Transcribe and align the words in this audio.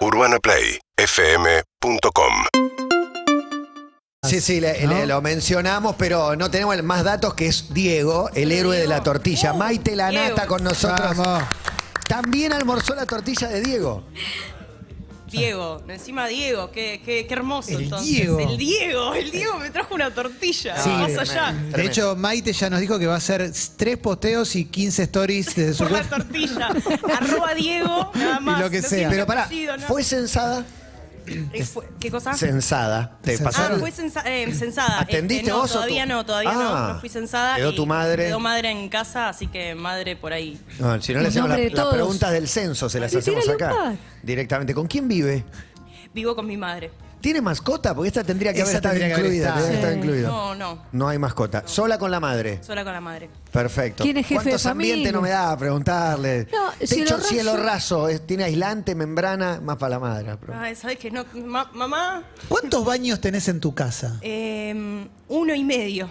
UrbanaPlayFM.com 0.00 2.32
Sí, 4.26 4.40
sí, 4.40 4.60
le- 4.60 4.86
¿no? 4.86 4.94
le- 4.94 5.06
lo 5.06 5.20
mencionamos, 5.22 5.96
pero 5.98 6.36
no 6.36 6.50
tenemos 6.50 6.80
más 6.82 7.04
datos 7.04 7.34
que 7.34 7.46
es 7.46 7.72
Diego, 7.74 8.30
el 8.34 8.52
héroe 8.52 8.78
de 8.78 8.86
la 8.86 9.02
tortilla. 9.02 9.52
Maite 9.52 9.96
Lanata 9.96 10.32
Diego. 10.34 10.46
con 10.46 10.64
nosotros. 10.64 11.16
Vamos. 11.16 11.42
También 12.08 12.52
almorzó 12.52 12.94
la 12.94 13.06
tortilla 13.06 13.48
de 13.48 13.60
Diego. 13.60 14.04
Diego, 15.30 15.82
encima 15.88 16.26
Diego, 16.26 16.70
qué, 16.70 17.00
qué, 17.04 17.26
qué 17.26 17.34
hermoso 17.34 17.70
El 17.70 17.84
entonces. 17.84 18.08
Diego. 18.10 18.38
El 18.40 18.56
Diego, 18.56 19.14
el 19.14 19.30
Diego 19.30 19.58
me 19.58 19.70
trajo 19.70 19.94
una 19.94 20.12
tortilla. 20.12 20.76
Sí, 20.82 20.88
más 20.88 21.16
allá. 21.18 21.52
De 21.52 21.84
hecho, 21.86 22.16
Maite 22.16 22.52
ya 22.52 22.68
nos 22.70 22.80
dijo 22.80 22.98
que 22.98 23.06
va 23.06 23.14
a 23.14 23.18
hacer 23.18 23.50
tres 23.76 23.96
posteos 23.98 24.54
y 24.56 24.64
15 24.66 25.02
stories 25.04 25.54
desde 25.54 25.74
su 25.74 25.84
Por 25.84 25.92
la 25.92 26.02
tortilla. 26.02 26.68
Arroba 27.16 27.54
Diego, 27.54 28.10
nada 28.14 28.40
más. 28.40 28.60
lo 28.60 28.70
que 28.70 28.80
no 28.82 28.88
sea. 28.88 29.08
Pero 29.10 29.26
pará. 29.26 29.48
¿fue 29.86 30.02
censada? 30.04 30.64
Eh, 31.52 31.64
fue- 31.64 31.88
¿Qué 32.00 32.10
cosa? 32.10 32.34
Censada. 32.34 33.18
¿Te 33.22 33.36
Censada. 33.36 33.48
Ah, 33.48 33.52
pasaron? 33.52 33.80
fue 33.80 33.90
censa- 33.92 34.22
eh, 34.26 34.52
censada. 34.54 35.00
¿Atendiste 35.00 35.42
Este, 35.42 35.50
no, 35.50 35.58
vos 35.60 35.70
o 35.70 35.74
Todavía 35.74 36.02
tú? 36.04 36.08
no, 36.08 36.26
todavía 36.26 36.50
Ah. 36.52 36.86
no. 36.88 36.94
No 36.94 37.00
fui 37.00 37.08
censada. 37.08 37.56
¿Quedó 37.56 37.70
y 37.70 37.76
tu 37.76 37.86
madre? 37.86 38.26
Quedó 38.26 38.40
madre 38.40 38.70
en 38.70 38.88
casa, 38.88 39.28
así 39.28 39.46
que 39.46 39.74
madre 39.74 40.16
por 40.16 40.32
ahí. 40.32 40.60
No, 40.78 41.00
si 41.00 41.12
no 41.14 41.20
le 41.20 41.28
hacemos 41.28 41.50
las 41.50 41.86
preguntas 41.88 42.32
del 42.32 42.48
censo, 42.48 42.88
se 42.88 43.00
las 43.00 43.14
hacemos 43.14 43.48
acá. 43.48 43.94
Directamente. 44.22 44.74
¿Con 44.74 44.86
quién 44.86 45.06
vive? 45.08 45.44
Vivo 46.12 46.34
con 46.34 46.46
mi 46.46 46.56
madre. 46.56 46.90
¿Tiene 47.20 47.40
mascota? 47.40 47.94
Porque 47.94 48.08
esta 48.08 48.24
tendría 48.24 48.52
que 48.52 48.60
Esa 48.60 48.70
haber 48.70 48.76
estado 48.76 48.92
tendría 48.94 49.08
que 49.08 49.20
haber 49.20 49.26
incluida. 49.26 49.48
estado. 49.48 49.66
tendría 49.66 49.80
que 49.80 49.86
estar 49.86 49.92
Sí. 49.92 50.08
incluido. 50.08 50.30
No, 50.30 50.54
no. 50.54 50.82
No 50.92 51.08
hay 51.08 51.18
mascota. 51.18 51.62
Sola 51.66 51.98
con 51.98 52.10
la 52.10 52.18
madre. 52.20 52.60
Sola 52.62 52.82
con 52.84 52.92
la 52.92 53.00
madre. 53.00 53.28
Perfecto. 53.52 54.02
¿Quién 54.04 54.16
es 54.16 54.26
jefe 54.26 54.34
¿Cuántos 54.42 54.62
de 54.62 54.70
ambientes 54.70 54.98
familia? 54.98 55.12
no 55.12 55.20
me 55.22 55.28
da 55.30 55.52
a 55.52 55.56
preguntarle? 55.58 56.46
No, 56.52 56.70
Techo, 56.78 56.94
cielo 56.94 57.16
raso. 57.16 57.28
cielo 57.28 57.56
raso. 57.56 58.08
es- 58.08 58.26
¿Tiene 58.26 58.44
aislante, 58.44 58.94
membrana? 58.94 59.60
Más 59.62 59.76
para 59.76 59.90
la 59.90 59.98
madre. 59.98 60.36
pero- 60.40 60.58
Ay, 60.58 60.74
¿sabes 60.74 60.98
qué? 60.98 61.10
No, 61.10 61.24
ma- 61.44 61.70
mamá, 61.74 62.22
¿Cuántos 62.48 62.84
baños 62.84 63.20
tenés 63.20 63.48
en 63.48 63.60
tu 63.60 63.74
casa? 63.74 64.18
eh, 64.22 65.06
uno 65.28 65.54
y 65.54 65.64
medio. 65.64 66.08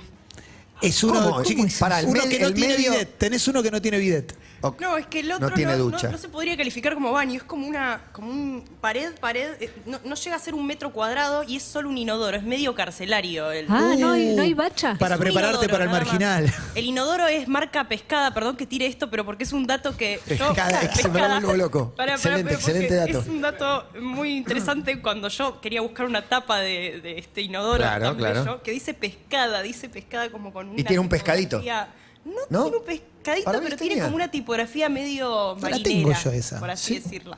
Es 0.82 1.04
uno, 1.04 1.22
¿Cómo? 1.22 1.44
chiqui- 1.44 1.56
¿Cómo 1.56 1.68
es? 1.68 1.78
Para, 1.78 2.00
el 2.00 2.06
uno 2.06 2.22
que 2.30 2.40
no 2.40 2.48
el 2.48 2.54
tiene 2.54 2.78
medio- 2.78 2.92
bidet. 2.92 3.18
Tenés 3.18 3.48
uno 3.50 3.62
que 3.62 3.72
no 3.72 3.82
tiene 3.82 3.98
bidet. 3.98 4.34
No, 4.80 4.98
es 4.98 5.08
que 5.08 5.20
el 5.22 5.32
otro 5.32 5.50
No 5.50 5.56
tiene 5.56 5.76
ducha. 5.76 6.10
no 6.10 6.18
se 6.18 6.30
podría 6.30 6.56
calificar 6.58 6.94
como 6.94 7.12
baño, 7.12 7.36
es 7.38 7.44
como 7.44 7.68
una 7.68 8.02
como 8.12 8.32
un 8.32 8.64
pared, 8.82 9.14
pared, 9.20 9.54
eh, 9.60 9.72
no, 9.86 10.00
no 10.04 10.16
llega 10.16 10.36
a 10.36 10.40
ser 10.40 10.54
un 10.54 10.66
metro 10.66 10.92
cuadrado 10.92 11.44
y 11.44 11.56
es 11.58 11.64
solo 11.64 11.90
un 11.90 11.98
inodoro, 11.98 12.36
es 12.38 12.44
medio 12.44 12.76
carcelario. 12.76 13.52
El, 13.52 13.66
Ah, 13.70 13.96
¿no 13.98 14.12
hay, 14.12 14.30
Uh, 14.34 14.36
no 14.36 14.42
hay 14.44 14.54
bacha? 14.54 14.96
Para 15.00 15.18
prepararte 15.18 15.66
inodoro, 15.66 15.72
para 15.72 15.84
el 15.86 15.90
más. 15.90 16.00
marginal. 16.02 16.54
El 16.76 16.86
inodoro 16.86 17.28
es 17.28 17.48
marca 17.48 17.88
pescada, 17.88 18.34
perdón 18.34 18.58
que 18.58 18.66
tire 18.66 18.86
esto, 18.86 19.10
pero 19.10 19.26
porque 19.26 19.44
es 19.44 19.54
un 19.54 19.66
dato 19.68 19.96
que 19.96 20.20
yo... 20.28 20.50
Pescada, 20.50 20.82
es 20.82 20.90
que 20.90 21.02
se 21.04 21.10
me 21.10 21.20
vuelvo 21.28 21.54
loco. 21.54 21.94
Pará, 21.96 22.14
pará, 22.14 22.16
Excelente, 22.16 22.44
pero 22.50 22.60
porque 22.60 22.72
excelente 22.72 22.96
dato. 22.96 23.20
Es 23.22 23.28
un 23.28 23.42
dato 23.42 23.90
muy 24.02 24.38
interesante 24.38 25.02
cuando 25.02 25.28
yo 25.30 25.62
quería 25.62 25.82
buscar 25.82 26.06
una 26.06 26.24
tapa 26.24 26.60
de, 26.60 27.00
de 27.02 27.18
este 27.20 27.42
inodoro 27.42 27.78
Claro, 27.78 28.16
claro. 28.18 28.62
que 28.64 28.72
dice 28.72 28.94
pescada, 28.94 29.62
dice 29.62 29.90
pescada 29.90 30.30
como 30.32 30.52
con 30.54 30.68
una 30.70 30.84
tiene 30.84 31.00
un 31.00 31.10
pescadito. 31.10 31.62
No, 32.30 32.36
¿No? 32.50 32.62
tiene 32.64 32.78
un 32.78 32.84
pescadito, 32.84 33.46
Para 33.46 33.60
mí 33.60 33.66
pero 33.66 33.78
tiene 33.78 34.02
como 34.02 34.16
una 34.16 34.30
tipografía 34.32 34.90
medio 34.90 35.56
No 35.56 35.56
la 35.56 35.78
marinera, 35.78 35.84
tengo 35.84 36.14
yo 36.24 36.32
esa. 36.32 36.60
por 36.60 36.70
así 36.70 36.96
Sí. 36.96 37.00
decirla. 37.00 37.38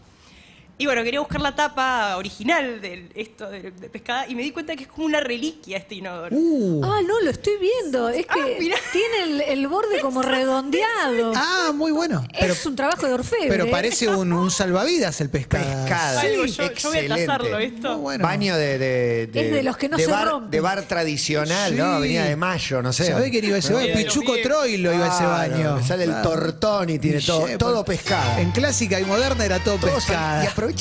Y 0.77 0.85
bueno, 0.85 1.03
quería 1.03 1.19
buscar 1.19 1.41
la 1.41 1.55
tapa 1.55 2.17
original 2.17 2.81
de 2.81 3.07
esto 3.13 3.47
de, 3.51 3.69
de 3.69 3.89
pescada 3.89 4.27
y 4.27 4.33
me 4.33 4.41
di 4.41 4.49
cuenta 4.51 4.75
que 4.75 4.83
es 4.83 4.89
como 4.89 5.05
una 5.05 5.19
reliquia 5.19 5.77
este 5.77 5.93
inodoro. 5.95 6.35
Uh. 6.35 6.81
Ah, 6.83 7.01
no, 7.07 7.21
lo 7.21 7.29
estoy 7.29 7.53
viendo. 7.59 8.09
Es 8.09 8.25
Ah, 8.29 8.33
que 8.33 8.57
mirá. 8.59 8.77
tiene 8.91 9.23
el, 9.23 9.41
el 9.59 9.67
borde 9.67 9.99
como 10.01 10.23
redondeado. 10.23 11.33
Ah, 11.35 11.71
muy 11.73 11.91
bueno. 11.91 12.25
Pero, 12.39 12.53
es 12.53 12.65
un 12.65 12.75
trabajo 12.75 13.05
de 13.05 13.13
orfebre. 13.13 13.47
pero 13.47 13.65
¿eh? 13.65 13.69
parece 13.71 14.07
un, 14.09 14.33
un 14.33 14.49
salvavidas 14.49 15.21
el 15.21 15.29
pescado. 15.29 15.63
Pescada. 15.65 16.21
Algo, 16.21 16.45
yo, 16.45 16.53
yo 16.53 16.57
voy 16.63 16.67
a 16.67 16.71
Excelente. 16.71 17.25
tasarlo 17.27 17.59
esto. 17.59 17.93
Muy 17.93 18.01
bueno. 18.01 18.23
Baño 18.23 18.57
de, 18.57 18.77
de, 18.79 19.23
Es 19.35 19.51
de 19.53 19.63
los 19.63 19.77
que 19.77 19.87
no 19.89 19.99
se 19.99 20.07
bar, 20.07 20.27
rompen. 20.29 20.51
De 20.51 20.59
bar 20.61 20.81
tradicional, 20.83 21.77
¿no? 21.77 21.83
Sí. 21.91 21.95
Avenida 21.97 22.25
de 22.25 22.35
Mayo, 22.35 22.81
no 22.81 22.91
sé. 22.91 23.05
¿Sabés 23.05 23.29
quién 23.29 23.45
iba 23.45 23.55
a 23.57 23.59
ese 23.59 23.73
baño? 23.73 23.93
Pichuco 23.93 24.33
Troilo 24.41 24.93
iba 24.93 25.05
a 25.05 25.15
ese 25.15 25.25
baño. 25.25 25.83
Sale 25.85 26.05
el 26.05 26.21
tortón 26.23 26.89
y 26.89 26.97
tiene 26.97 27.21
todo, 27.21 27.47
todo 27.59 27.85
pescado. 27.85 28.39
En 28.39 28.51
clásica 28.51 28.99
y 28.99 29.05
moderna 29.05 29.45
era 29.45 29.59
todo, 29.59 29.77
Todo 29.77 29.99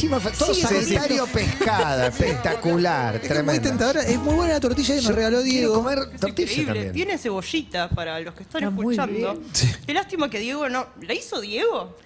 más- 0.09 0.33
todo 0.39 0.55
Sí, 0.55 0.61
sanitario 0.63 1.27
pescada, 1.33 2.07
espectacular, 2.09 3.17
Es 3.17 3.21
que 3.23 3.29
muy 3.29 3.35
tremendo. 3.35 3.69
tentadora. 3.69 4.03
Es 4.03 4.19
muy 4.19 4.35
buena 4.35 4.55
la 4.55 4.61
tortilla 4.61 4.95
que 4.97 5.03
me 5.03 5.13
regaló 5.13 5.43
Diego. 5.43 5.75
comer 5.75 5.99
Es 6.15 6.21
tortilla 6.21 6.43
increíble. 6.43 6.67
también. 6.67 6.93
Tiene 6.93 7.19
cebollita 7.19 7.89
para 7.91 8.21
los 8.21 8.35
que 8.35 8.43
están 8.43 8.63
Está 8.65 8.75
escuchando. 8.77 9.43
Qué 9.87 9.95
lástima 9.95 10.29
que 10.31 10.39
Diego 10.39 10.69
no. 10.69 10.87
¿La 11.03 11.15
hizo 11.15 11.41
Diego? 11.41 11.97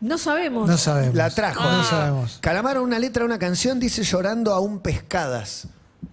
No 0.00 0.18
sabemos. 0.18 0.68
No 0.68 0.76
sabemos. 0.76 1.14
La 1.14 1.30
trajo. 1.30 1.62
No 1.62 1.82
sabemos. 1.84 2.38
Calamaro, 2.40 2.82
una 2.82 2.98
letra 2.98 3.20
de 3.22 3.26
una 3.26 3.38
canción 3.38 3.80
dice 3.80 4.02
llorando 4.02 4.52
aún 4.52 4.80
pescadas. 4.80 5.66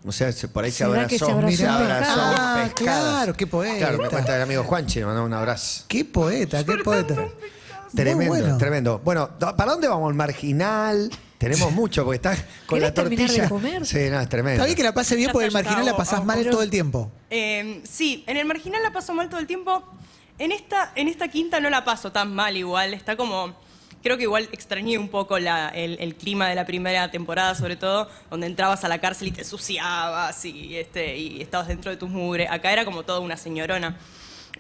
O 0.06 0.12
sea, 0.14 0.32
se- 0.32 0.48
por 0.48 0.64
ahí 0.64 0.72
se 0.72 0.78
¿Será 0.80 0.90
abrazó. 0.90 1.10
que 1.10 1.20
se 1.20 1.26
abrazó 1.32 1.58
se 1.58 1.64
un 1.64 1.70
abrazó 1.70 2.00
pescado? 2.06 2.30
un 2.32 2.36
Ah, 2.40 2.64
pescadas. 2.74 3.04
claro, 3.12 3.34
qué 3.34 3.48
poeta. 3.48 3.78
Claro, 3.78 3.98
me 3.98 4.10
cuenta 4.10 4.36
el 4.38 4.42
amigo 4.44 4.64
Juanchi, 4.64 5.00
le 5.00 5.06
mandó 5.06 5.26
un 5.26 5.34
abrazo. 5.34 5.84
Qué 5.90 6.06
poeta, 6.06 6.64
qué 6.64 6.78
poeta. 6.78 7.28
Tremendo, 7.96 8.34
bueno. 8.34 8.58
tremendo. 8.58 9.00
Bueno, 9.04 9.30
¿para 9.40 9.72
dónde 9.72 9.88
vamos? 9.88 10.10
¿El 10.10 10.16
marginal? 10.16 11.10
Tenemos 11.38 11.72
mucho, 11.72 12.04
porque 12.04 12.16
estás 12.18 12.38
con 12.68 12.78
¿Querés 12.80 12.90
la 12.90 12.94
terminar 12.94 13.28
de 13.30 13.36
tortilla. 13.38 13.50
comer? 13.50 13.86
Sí, 13.86 14.10
no, 14.10 14.20
es 14.20 14.30
tremendo. 14.30 14.54
Está 14.58 14.66
bien 14.66 14.78
que 14.78 14.84
la 14.84 14.94
pase 14.94 15.16
bien 15.16 15.28
Ya 15.28 15.34
porque 15.34 15.48
el 15.48 15.52
marginal 15.54 15.86
la 15.86 15.98
pasás 15.98 16.24
mal 16.24 16.46
todo 16.50 16.62
el 16.62 16.70
tiempo. 16.70 17.12
Eh, 17.30 17.82
sí, 17.90 18.24
en 18.28 18.38
el 18.38 18.46
marginal 18.46 18.82
la 18.84 18.92
paso 18.94 19.14
mal 19.14 19.28
todo 19.30 19.40
el 19.40 19.48
tiempo. 19.48 19.84
En 20.38 20.52
esta, 20.52 20.92
en 20.96 21.08
esta 21.08 21.28
quinta 21.28 21.60
no 21.60 21.70
la 21.70 21.84
paso 21.84 22.12
tan 22.12 22.34
mal 22.34 22.56
igual. 22.58 22.94
Está 22.94 23.16
como. 23.18 23.56
Creo 24.04 24.18
que 24.18 24.24
igual 24.24 24.50
extrañé 24.52 24.98
un 24.98 25.10
poco 25.10 25.38
la- 25.38 25.70
el, 25.70 25.96
el 26.00 26.16
clima 26.16 26.48
de 26.50 26.56
la 26.56 26.66
primera 26.66 27.12
temporada, 27.12 27.54
sobre 27.54 27.76
todo, 27.76 28.10
donde 28.32 28.48
entrabas 28.48 28.84
a 28.84 28.88
la 28.88 29.00
cárcel 29.00 29.28
y 29.28 29.32
te 29.32 29.44
suciabas 29.44 30.44
y, 30.46 30.76
este, 30.76 31.16
y 31.18 31.40
estabas 31.40 31.68
dentro 31.68 31.92
de 31.92 31.98
tu 31.98 32.08
mugre. 32.08 32.48
Acá 32.48 32.72
era 32.74 32.84
como 32.84 33.04
toda 33.04 33.20
una 33.20 33.38
señorona. 33.38 33.98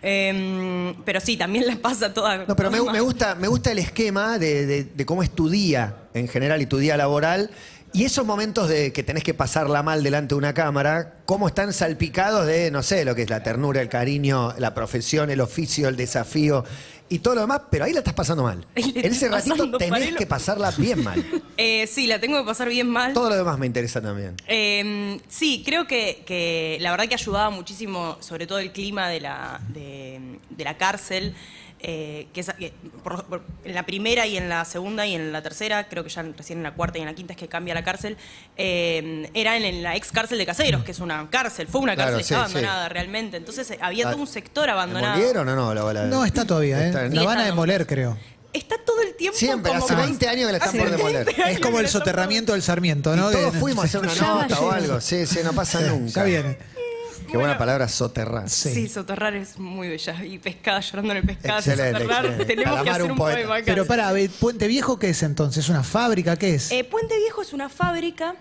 Em, 0.01 0.95
pero 1.05 1.19
sí, 1.19 1.37
también 1.37 1.67
la 1.67 1.75
pasa 1.77 2.13
toda. 2.13 2.45
No, 2.45 2.55
pero 2.55 2.71
me, 2.71 2.79
gusta, 3.01 3.35
me 3.35 3.47
gusta 3.47 3.71
el 3.71 3.79
esquema 3.79 4.39
de, 4.39 4.65
de- 4.65 4.83
de 4.85 5.05
cómo 5.05 5.21
es 5.23 5.29
tu 5.29 5.49
día 5.49 5.95
en 6.13 6.27
general 6.27 6.61
y 6.61 6.65
tu 6.65 6.77
día 6.77 6.97
laboral. 6.97 7.51
Y 7.93 8.05
esos 8.05 8.25
momentos 8.25 8.69
de 8.69 8.93
que 8.93 9.03
tenés 9.03 9.23
que 9.23 9.33
pasarla 9.33 9.83
mal 9.83 10.01
delante 10.01 10.33
de 10.33 10.39
una 10.39 10.53
cámara, 10.53 11.15
cómo 11.25 11.47
están 11.49 11.73
salpicados 11.73 12.47
de, 12.47 12.71
no 12.71 12.83
sé, 12.83 13.03
lo 13.03 13.15
que 13.15 13.23
es 13.23 13.29
la 13.29 13.43
ternura, 13.43 13.81
el 13.81 13.89
cariño, 13.89 14.53
la 14.57 14.73
profesión, 14.73 15.29
el 15.29 15.41
oficio, 15.41 15.89
el 15.89 15.97
desafío 15.97 16.63
y 17.11 17.19
todo 17.19 17.35
lo 17.35 17.41
demás, 17.41 17.63
pero 17.69 17.83
ahí 17.83 17.91
la 17.91 17.99
estás 17.99 18.13
pasando 18.13 18.41
mal. 18.43 18.65
En 18.73 19.11
ese 19.11 19.27
ratito 19.27 19.77
tenés 19.77 20.15
que 20.15 20.25
pasarla 20.25 20.71
bien 20.71 21.03
mal. 21.03 21.23
Eh, 21.63 21.85
sí, 21.85 22.07
la 22.07 22.19
tengo 22.19 22.39
que 22.39 22.45
pasar 22.45 22.69
bien 22.69 22.89
mal. 22.89 23.13
Todo 23.13 23.29
lo 23.29 23.35
demás 23.35 23.59
me 23.59 23.67
interesa 23.67 24.01
también. 24.01 24.35
Eh, 24.47 25.19
sí, 25.27 25.61
creo 25.63 25.85
que, 25.85 26.23
que 26.25 26.79
la 26.81 26.89
verdad 26.89 27.07
que 27.07 27.13
ayudaba 27.13 27.51
muchísimo, 27.51 28.17
sobre 28.19 28.47
todo 28.47 28.57
el 28.57 28.71
clima 28.71 29.09
de 29.09 29.19
la, 29.21 29.61
de, 29.67 30.39
de 30.49 30.63
la 30.63 30.77
cárcel, 30.77 31.35
eh, 31.83 32.27
que, 32.33 32.41
es- 32.41 32.53
que 32.53 32.73
por- 33.03 33.23
por- 33.25 33.43
en 33.65 33.73
la 33.75 33.85
primera 33.85 34.25
y 34.27 34.37
en 34.37 34.49
la 34.49 34.65
segunda 34.65 35.05
y 35.07 35.15
en 35.15 35.31
la 35.33 35.41
tercera, 35.41 35.87
creo 35.89 36.03
que 36.03 36.09
ya 36.09 36.21
recién 36.23 36.59
en 36.59 36.63
la 36.63 36.73
cuarta 36.73 36.97
y 36.97 37.01
en 37.01 37.07
la 37.07 37.13
quinta 37.15 37.33
es 37.33 37.39
que 37.39 37.47
cambia 37.47 37.73
la 37.73 37.83
cárcel, 37.83 38.17
eh, 38.57 39.29
era 39.33 39.57
en, 39.57 39.63
en 39.65 39.83
la 39.83 39.95
ex 39.95 40.11
cárcel 40.11 40.37
de 40.37 40.45
Caseros, 40.45 40.83
que 40.83 40.91
es 40.91 40.99
una 40.99 41.29
cárcel, 41.29 41.67
fue 41.67 41.81
una 41.81 41.95
Claro, 41.95 42.11
cárcel 42.11 42.25
sí, 42.25 42.33
está 42.33 42.47
sí. 42.47 42.51
abandonada 42.55 42.89
realmente, 42.89 43.37
entonces 43.37 43.69
eh, 43.71 43.79
había 43.81 44.07
Ah, 44.07 44.11
todo 44.11 44.21
un 44.21 44.27
sector 44.27 44.69
abandonado. 44.69 45.13
¿Demolieron 45.17 45.49
o 45.49 45.55
no? 45.55 45.73
La- 45.73 45.93
la- 45.93 46.05
No, 46.05 46.25
está 46.25 46.45
todavía, 46.45 46.83
¿eh? 46.83 46.87
Está- 46.87 47.03
La 47.03 47.21
Sí, 47.21 47.25
van 47.25 47.39
a 47.39 47.45
demoler, 47.45 47.85
creo. 47.87 48.17
Está 48.53 48.75
todo 48.85 49.01
el 49.01 49.15
tiempo 49.15 49.37
Siempre, 49.39 49.71
como 49.71 49.85
hace 49.85 49.95
que- 49.95 50.01
20 50.01 50.27
años 50.27 50.45
que 50.47 50.51
la 50.51 50.57
están 50.57 50.77
por 50.77 50.91
demoler. 50.91 51.25
20 51.25 51.51
Es 51.53 51.59
como 51.61 51.79
el 51.79 51.85
por- 51.85 51.91
soterramiento 51.91 52.51
del 52.51 52.61
Sarmiento, 52.61 53.15
¿no? 53.15 53.29
Y 53.29 53.33
todos 53.33 53.55
fuimos 53.55 53.85
a 53.85 53.87
hacer 53.87 54.01
una 54.01 54.13
nota 54.49 54.59
o 54.59 54.71
algo. 54.71 54.99
Sí, 54.99 55.25
sí, 55.25 55.39
no 55.43 55.53
pasa 55.53 55.79
nunca. 55.81 56.11
Ya 56.11 56.23
viene. 56.23 56.57
Qué 57.31 57.37
buena 57.37 57.57
palabra, 57.57 57.87
soterrar. 57.87 58.49
Sí. 58.49 58.73
Sí, 58.73 58.89
soterrar 58.89 59.35
es 59.35 59.57
muy 59.57 59.87
bella. 59.87 60.23
Y 60.25 60.37
pescada, 60.37 60.79
llorando 60.81 61.11
en 61.11 61.17
el 61.17 61.23
pescado. 61.25 61.59
Excelente, 61.59 61.99
soterrar, 62.01 62.25
excelente. 62.25 62.55
tenemos 62.55 62.83
que 62.83 62.89
hacer 62.89 63.03
un 63.03 63.11
un, 63.11 63.17
poema 63.17 63.55
acá. 63.55 63.65
Pero 63.65 63.85
para, 63.85 64.11
Puente 64.39 64.67
Viejo, 64.67 64.99
¿qué 64.99 65.09
es 65.09 65.23
entonces? 65.23 65.69
¿Una 65.69 65.83
fábrica? 65.83 66.35
¿Qué 66.37 66.55
es? 66.55 66.71
Eh, 66.71 66.83
Puente 66.83 67.17
Viejo 67.17 67.41
es 67.41 67.53
una 67.53 67.69
fábrica 67.69 68.35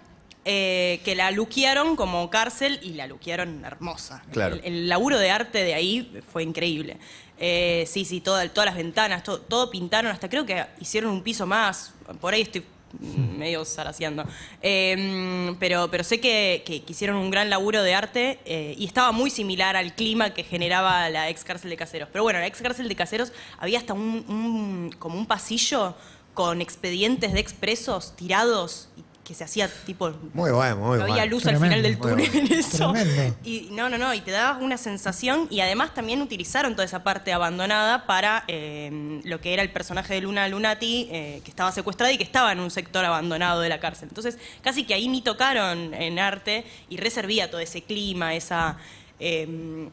eh, 0.44 1.00
que 1.04 1.14
la 1.14 1.31
luquearon 1.31 1.96
como 1.96 2.28
cárcel 2.31 2.81
y 2.82 2.94
la 2.94 3.06
luquearon 3.06 3.64
hermosa. 3.64 4.22
Claro. 4.32 4.56
El, 4.56 4.64
el 4.64 4.88
laburo 4.88 5.19
de 5.19 5.31
arte 5.31 5.62
de 5.62 5.75
ahí 5.75 6.20
fue 6.32 6.43
increíble. 6.43 6.96
Eh, 7.38 7.84
sí, 7.86 8.04
sí, 8.04 8.20
toda- 8.20 8.46
todas 8.48 8.66
las 8.66 8.76
ventanas, 8.76 9.22
todo, 9.22 9.40
todo 9.40 9.70
pintaron, 9.70 10.12
hasta 10.12 10.28
creo 10.28 10.44
que 10.44 10.64
hicieron 10.81 11.10
un 11.12 11.22
piso 11.22 11.46
más. 11.46 11.94
Por 12.20 12.34
ahí 12.34 12.43
estoy 12.43 12.64
medio 12.98 13.64
zaraseando. 13.64 14.25
Eh, 14.62 15.54
pero, 15.58 15.90
pero 15.90 16.04
sé 16.04 16.20
que, 16.20 16.62
que- 16.66 16.82
que 16.82 16.92
hicieron 16.92 17.16
un 17.16 17.31
gran 17.31 17.50
laburo 17.50 17.82
de 17.82 17.94
arte 17.94 18.38
eh, 18.44 18.75
y 18.78 18.87
estaba 18.87 19.12
muy 19.12 19.31
similar 19.31 19.76
al 19.76 19.94
clima 19.94 20.34
que 20.34 20.42
generaba 20.44 21.08
la 21.10 21.28
ex 21.28 21.44
cárcel 21.44 21.70
de 21.70 21.76
caseros. 21.76 22.08
Pero 22.12 22.25
bueno, 22.25 22.38
la 22.38 22.46
ex 22.46 22.60
cárcel 22.60 22.88
de 22.88 22.94
caseros 22.96 23.32
había 23.58 23.78
hasta 23.78 23.92
un, 23.94 24.25
un- 24.28 24.94
como 24.98 25.19
un 25.19 25.26
pasillo 25.26 25.94
con 26.34 26.60
expedientes 26.60 27.32
de 27.32 27.40
expresos 27.40 28.14
tirados 28.16 28.88
y 28.96 29.02
que 29.31 29.35
se 29.37 29.44
hacía 29.44 29.69
tipo 29.87 30.11
Muy 30.35 30.50
bueno, 30.50 30.75
muy 30.75 30.99
no 30.99 31.05
había 31.05 31.15
bueno. 31.19 31.31
luz 31.31 31.47
al 31.47 31.56
final 31.59 31.82
del 31.85 31.99
túnel 31.99 32.29
en 32.35 32.53
eso. 32.53 32.91
Tremendo. 32.93 33.37
Y 33.44 33.69
no, 33.71 33.88
no, 33.88 33.97
no, 33.97 34.12
y 34.12 34.21
te 34.23 34.32
daba 34.32 34.59
una 34.59 34.77
sensación 34.77 35.47
y 35.50 35.61
además 35.61 35.94
también 35.94 36.21
utilizaron 36.21 36.73
toda 36.75 36.85
esa 36.85 37.05
parte 37.05 37.32
abandonada 37.32 38.06
para 38.06 38.43
eh, 38.49 39.21
lo 39.23 39.41
que 39.41 39.55
era 39.55 39.62
el 39.62 39.71
personaje 39.71 40.15
de 40.15 40.23
Luna 40.23 40.49
Lunati, 40.49 41.09
eh, 41.12 41.41
que 41.44 41.50
estaba 41.50 41.71
secuestrada 41.71 42.11
y 42.12 42.19
que 42.19 42.25
estaba 42.25 42.50
en 42.50 42.59
un 42.59 42.73
sector 42.73 43.05
abandonado 43.05 43.61
de 43.61 43.69
la 43.69 43.79
cárcel. 43.79 44.09
Entonces, 44.09 44.37
casi 44.62 44.82
que 44.82 44.94
ahí 44.94 45.06
ni 45.06 45.23
tocaron 45.23 45.94
en 45.94 46.19
arte 46.19 46.65
y 46.88 46.97
reservía 46.97 47.49
todo 47.53 47.61
ese 47.61 47.82
clima, 47.82 48.35
esa... 48.35 48.79
eh, 49.21 49.88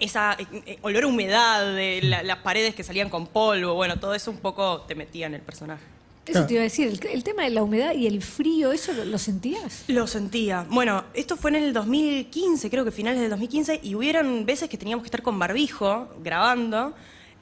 esa 0.00 0.36
eh, 0.66 0.78
olor 0.82 1.04
a 1.04 1.06
humedad 1.06 1.72
de 1.72 2.00
la- 2.02 2.24
las 2.24 2.38
paredes 2.38 2.74
que 2.74 2.82
salían 2.82 3.08
con 3.08 3.28
polvo, 3.28 3.74
bueno, 3.74 4.00
todo 4.00 4.12
eso 4.16 4.32
un 4.32 4.38
poco 4.38 4.80
te 4.88 4.96
metía 4.96 5.26
en 5.28 5.34
el 5.34 5.40
personaje. 5.40 5.84
Eso 6.26 6.46
te 6.46 6.54
iba 6.54 6.60
a 6.60 6.64
decir, 6.64 6.88
el, 6.88 7.06
el 7.08 7.22
tema 7.24 7.42
de 7.44 7.50
la 7.50 7.62
humedad 7.62 7.94
y 7.94 8.06
el 8.06 8.22
frío, 8.22 8.72
¿eso 8.72 8.92
lo, 8.92 9.04
lo 9.04 9.18
sentías? 9.18 9.84
Lo 9.88 10.06
sentía. 10.06 10.66
Bueno, 10.70 11.04
esto 11.14 11.36
fue 11.36 11.50
en 11.50 11.56
el 11.56 11.72
2015, 11.74 12.70
creo 12.70 12.84
que 12.84 12.90
finales 12.90 13.20
del 13.20 13.30
2015, 13.30 13.80
y 13.82 13.94
hubieron 13.94 14.46
veces 14.46 14.68
que 14.70 14.78
teníamos 14.78 15.02
que 15.02 15.08
estar 15.08 15.22
con 15.22 15.38
barbijo 15.38 16.08
grabando, 16.22 16.94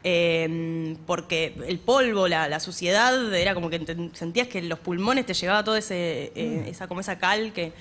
eh, 0.04 0.96
porque 1.06 1.54
el 1.68 1.78
polvo, 1.78 2.26
la, 2.28 2.48
la 2.48 2.58
suciedad, 2.60 3.32
era 3.34 3.54
como 3.54 3.70
que 3.70 3.78
te- 3.78 4.10
sentías 4.14 4.48
que 4.48 4.60
los 4.62 4.78
pulmones 4.80 5.26
te 5.26 5.34
llegaba 5.34 5.62
todo 5.62 5.76
ese, 5.76 6.32
eh, 6.34 6.64
esa, 6.68 6.88
como 6.88 7.00
esa 7.00 7.18
cal 7.18 7.52
que... 7.52 7.72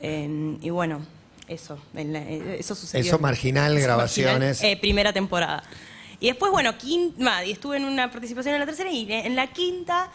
eh, 0.00 0.56
y 0.60 0.70
bueno, 0.70 1.00
eso, 1.48 1.78
en 1.94 2.12
la- 2.12 2.20
eh, 2.22 2.56
eso 2.60 2.74
sucedió. 2.74 3.06
Eso 3.06 3.18
marginal, 3.18 3.78
grabaciones. 3.80 4.62
eh, 4.62 4.78
primera 4.80 5.12
temporada. 5.12 5.62
Y 6.20 6.26
después, 6.26 6.50
bueno, 6.52 6.76
quinta, 6.78 7.44
y 7.44 7.52
estuve 7.52 7.76
en 7.76 7.84
una 7.84 8.10
participación 8.10 8.54
en 8.54 8.60
la 8.60 8.66
tercera 8.66 8.90
y 8.90 9.06
en 9.12 9.36
la 9.36 9.48
quinta 9.48 10.10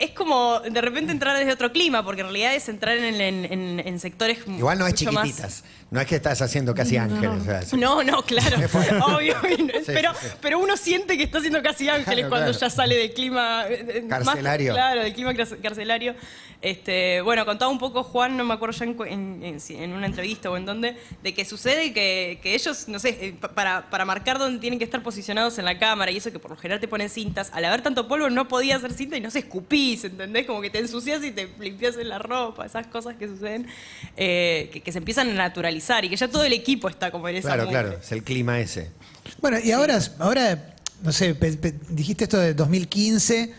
es 0.00 0.10
como 0.10 0.60
de 0.60 0.80
repente 0.80 1.12
entrar 1.12 1.36
desde 1.36 1.52
otro 1.52 1.70
clima, 1.72 2.04
porque 2.04 2.22
en 2.22 2.28
realidad 2.28 2.54
es 2.54 2.68
entrar 2.68 2.96
en, 2.96 3.20
en- 3.20 3.44
en- 3.52 3.80
en 3.86 4.00
sectores 4.00 4.38
Igual 4.46 4.78
no 4.78 4.86
es 4.86 4.92
más- 4.92 4.98
chiquititas. 5.24 5.64
No 5.90 6.00
es 6.00 6.06
que 6.06 6.14
estás 6.16 6.40
haciendo 6.40 6.72
casi 6.74 6.96
ángeles. 6.96 7.30
o 7.42 7.44
sea, 7.44 7.60
es- 7.60 7.74
No, 7.74 8.02
no, 8.04 8.22
claro, 8.24 8.56
obvio. 9.16 9.34
Sí, 9.42 9.82
pero, 9.86 10.12
sí, 10.14 10.26
pero 10.40 10.58
uno 10.60 10.76
siente 10.76 11.16
que 11.16 11.24
está 11.24 11.38
haciendo 11.38 11.62
casi 11.62 11.88
ángeles 11.88 12.26
Claro, 12.26 12.28
cuando 12.30 12.46
claro. 12.52 12.58
ya 12.60 12.70
sale 12.70 12.96
del 12.96 13.12
clima 13.12 13.64
eh, 13.68 13.86
eh, 13.88 14.02
más- 14.08 14.24
Carcelario. 14.24 14.72
claro, 14.74 15.02
del 15.02 15.12
clima 15.12 15.34
car- 15.34 15.58
carcelario. 15.62 16.14
Este, 16.62 17.22
bueno, 17.22 17.46
contaba 17.46 17.70
un 17.70 17.78
poco 17.78 18.02
Juan, 18.04 18.36
no 18.36 18.44
me 18.44 18.52
acuerdo 18.54 18.76
ya 18.78 18.84
en, 18.84 19.92
una 19.94 20.06
entrevista 20.06 20.50
o 20.50 20.56
en 20.58 20.66
dónde, 20.66 20.94
de 21.22 21.34
que 21.34 21.44
sucede 21.46 21.92
que, 21.94 22.38
que 22.42 22.54
ellos, 22.54 22.86
no 22.86 22.98
sé, 22.98 23.16
eh, 23.20 23.34
pa- 23.40 23.48
para, 23.48 23.88
para 23.88 24.04
marcar 24.04 24.38
dónde 24.38 24.58
tienen 24.60 24.78
que 24.78 24.84
estar 24.84 25.02
posicionados 25.02 25.58
en 25.58 25.64
la 25.64 25.78
cámara 25.78 26.10
y 26.10 26.18
eso 26.18 26.30
que 26.30 26.38
por 26.38 26.50
lo 26.50 26.56
general 26.58 26.78
te 26.78 26.86
ponen 26.86 27.08
cintas, 27.08 27.50
al 27.54 27.64
haber 27.64 27.80
tanto 27.80 28.06
polvo 28.08 28.28
no 28.28 28.46
podía 28.46 28.76
hacer 28.76 28.92
cinta 28.92 29.16
y 29.16 29.20
no 29.22 29.30
se 29.30 29.48
¿entendés? 30.04 30.46
Como 30.46 30.60
que 30.60 30.70
te 30.70 30.78
ensucias 30.78 31.22
y 31.24 31.30
te 31.32 31.48
limpias 31.58 31.96
en 31.96 32.08
la 32.08 32.18
ropa, 32.18 32.66
esas 32.66 32.86
cosas 32.86 33.16
que 33.16 33.26
suceden, 33.28 33.66
eh, 34.16 34.70
que, 34.72 34.80
que 34.82 34.92
se 34.92 34.98
empiezan 34.98 35.30
a 35.30 35.34
naturalizar 35.34 36.04
y 36.04 36.08
que 36.10 36.16
ya 36.16 36.28
todo 36.28 36.44
el 36.44 36.52
equipo 36.52 36.88
está 36.88 37.10
como 37.10 37.28
en 37.28 37.36
esa 37.36 37.48
Claro, 37.54 37.68
claro, 37.68 37.98
es 38.00 38.12
el 38.12 38.22
clima 38.22 38.60
ese. 38.60 38.90
Bueno, 39.40 39.58
y 39.62 39.72
ahora, 39.72 39.98
ahora 40.18 40.74
no 41.02 41.12
sé, 41.12 41.34
pe- 41.34 41.52
pe- 41.56 41.74
dijiste 41.88 42.24
esto 42.24 42.38
de 42.38 42.54
2015, 42.54 43.52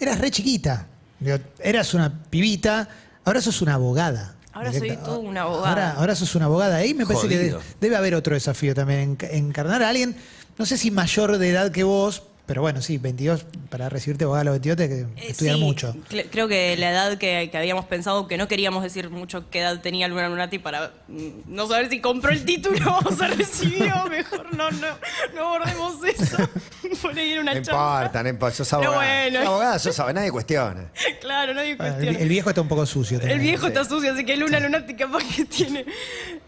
eras 0.00 0.18
re 0.20 0.30
chiquita, 0.30 0.86
Digo, 1.18 1.38
eras 1.60 1.94
una 1.94 2.12
pibita, 2.28 2.88
ahora 3.24 3.40
sos 3.40 3.62
una 3.62 3.74
abogada. 3.74 4.34
Ahora 4.52 4.70
soy 4.72 4.80
Directa- 4.82 5.04
toda 5.04 5.18
una 5.18 5.42
abogada. 5.42 5.68
Ahora, 5.68 5.92
ahora 5.92 6.14
sos 6.14 6.34
una 6.34 6.44
abogada. 6.46 6.76
Ahí 6.76 6.94
me 6.94 7.04
parece 7.06 7.28
que 7.28 7.54
debe 7.80 7.96
haber 7.96 8.14
otro 8.14 8.34
desafío 8.34 8.74
también, 8.74 9.16
enc- 9.18 9.28
encarnar 9.30 9.82
a 9.82 9.88
alguien, 9.90 10.16
no 10.58 10.64
sé 10.66 10.76
si 10.78 10.90
mayor 10.90 11.36
de 11.38 11.50
edad 11.50 11.70
que 11.72 11.84
vos, 11.84 12.22
pero 12.46 12.62
bueno, 12.62 12.80
sí, 12.80 12.96
22, 12.98 13.44
para 13.70 13.88
recibirte 13.88 14.24
abogada 14.24 14.42
a 14.42 14.44
los 14.44 14.52
22 14.52 14.76
te 14.76 14.88
que 14.88 15.00
Eh, 15.00 15.30
estudiar 15.30 15.56
sí, 15.56 15.60
mucho. 15.60 15.94
cre- 16.08 16.26
Creo 16.30 16.46
que 16.48 16.76
la 16.76 16.90
edad 16.90 17.18
que, 17.18 17.48
que 17.50 17.58
habíamos 17.58 17.84
pensado, 17.86 18.28
que 18.28 18.36
no 18.38 18.46
queríamos 18.48 18.82
decir 18.82 19.10
mucho 19.10 19.50
qué 19.50 19.60
edad 19.60 19.80
tenía 19.80 20.06
Luna 20.08 20.28
Lunati 20.28 20.58
para 20.58 20.92
mm, 21.08 21.28
no 21.46 21.66
saber 21.66 21.88
si 21.90 22.00
compró 22.00 22.30
el 22.30 22.44
título 22.44 22.98
o 23.04 23.12
se 23.12 23.26
recibió, 23.28 24.06
mejor 24.10 24.54
no, 24.56 24.70
no, 24.70 24.86
no 25.34 25.44
abordemos 25.46 25.96
eso. 26.04 26.36
Por 27.02 27.18
ahí 27.18 27.32
era 27.32 27.40
una 27.40 27.54
No 27.54 27.62
charla. 27.62 27.96
importa, 27.98 28.22
no 28.22 28.28
importa. 28.28 28.56
Sos 28.56 28.72
abogada. 28.72 28.96
bueno. 28.96 29.38
Sos 29.40 29.48
abogada, 29.48 29.78
sos 29.80 29.98
abogada, 29.98 30.20
nadie 30.20 30.30
cuestiona. 30.32 30.86
Claro, 31.20 31.54
nadie 31.54 31.74
Bueno, 31.76 31.92
el, 31.92 31.94
cuestiona. 31.98 32.18
el 32.20 32.28
viejo 32.28 32.48
está 32.50 32.60
un 32.60 32.68
poco 32.68 32.86
sucio. 32.86 33.16
El 33.16 33.20
también. 33.22 33.40
viejo 33.42 33.66
está 33.66 33.84
sucio, 33.84 34.12
así 34.12 34.24
que 34.24 34.36
Luna 34.36 34.60
Lunati 34.60 34.94
capaz 34.94 35.22
que 35.34 35.44
tiene. 35.44 35.84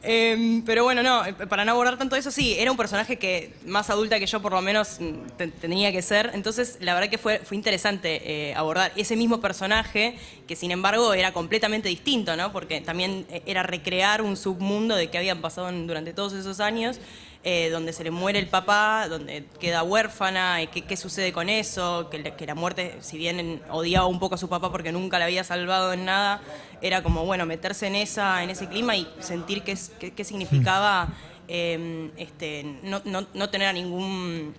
Em, 0.03 0.63
pero 0.65 0.85
bueno, 0.85 1.03
no, 1.03 1.25
eh, 1.27 1.33
para 1.33 1.65
no 1.65 1.73
abordar 1.73 1.99
tanto 1.99 2.15
eso, 2.17 2.31
sí, 2.31 2.55
era 2.59 2.71
un 2.71 2.77
personaje 2.77 3.17
que 3.19 3.55
más 3.67 3.91
adulta 3.91 4.19
que 4.21 4.27
yo 4.27 4.41
por 4.41 4.53
lo 4.53 4.61
menos 4.63 4.99
mm, 5.01 5.37
te- 5.37 5.49
que 5.93 6.03
ser. 6.03 6.31
Entonces, 6.35 6.79
la 6.81 6.95
verdad 6.95 7.09
que 7.11 7.19
fue, 7.19 7.39
fue 7.41 7.57
interesante 7.57 8.51
eh, 8.51 8.55
abordar 8.55 8.93
ese 8.97 9.17
mismo 9.17 9.41
personaje, 9.41 10.17
que 10.47 10.57
sin 10.57 10.71
embargo 10.71 11.13
era 11.15 11.33
completamente 11.33 11.89
distinto, 11.89 12.37
¿no? 12.37 12.53
Porque 12.53 12.81
también 12.81 13.27
eh, 13.31 13.43
era 13.47 13.63
recrear 13.63 14.23
un 14.23 14.37
submundo 14.37 14.95
de 14.97 15.09
que 15.11 15.19
habían 15.19 15.41
pasado 15.41 15.71
durante 15.73 16.13
todos 16.13 16.33
esos 16.33 16.61
años. 16.61 16.99
eh, 17.45 17.71
donde 17.71 17.93
se 17.93 18.03
le 18.03 18.11
muere 18.11 18.41
el 18.41 18.49
papá, 18.49 19.07
donde 19.09 19.45
queda 19.61 19.85
huérfana, 19.85 20.59
qué, 20.73 20.83
qué 20.83 20.97
sucede 20.97 21.33
con 21.33 21.49
eso, 21.49 22.09
que, 22.11 22.19
la- 22.19 22.35
muerte, 22.57 22.97
si 23.01 23.17
bien 23.17 23.39
en- 23.39 23.63
odiaba 23.71 24.07
un 24.09 24.19
poco 24.19 24.35
a 24.35 24.39
su 24.39 24.49
papá 24.49 24.73
porque 24.73 24.91
nunca 24.91 25.21
la 25.21 25.27
había 25.27 25.45
salvado 25.45 25.93
en 25.93 26.05
nada, 26.05 26.43
era 26.83 27.01
como, 27.05 27.25
bueno, 27.25 27.47
meterse 27.47 27.87
en, 27.87 27.95
esa, 27.95 28.43
en 28.43 28.51
ese 28.51 28.67
clima 28.69 28.97
y 28.97 29.07
sentir 29.21 29.63
qué, 29.63 29.79
qué- 30.17 30.25
significaba 30.25 31.11
eh, 31.47 32.11
este, 32.17 32.65
no, 32.83 33.01
no- 33.05 33.27
no 33.33 33.49
tener 33.51 33.69
a 33.69 33.73
ningún 33.73 34.53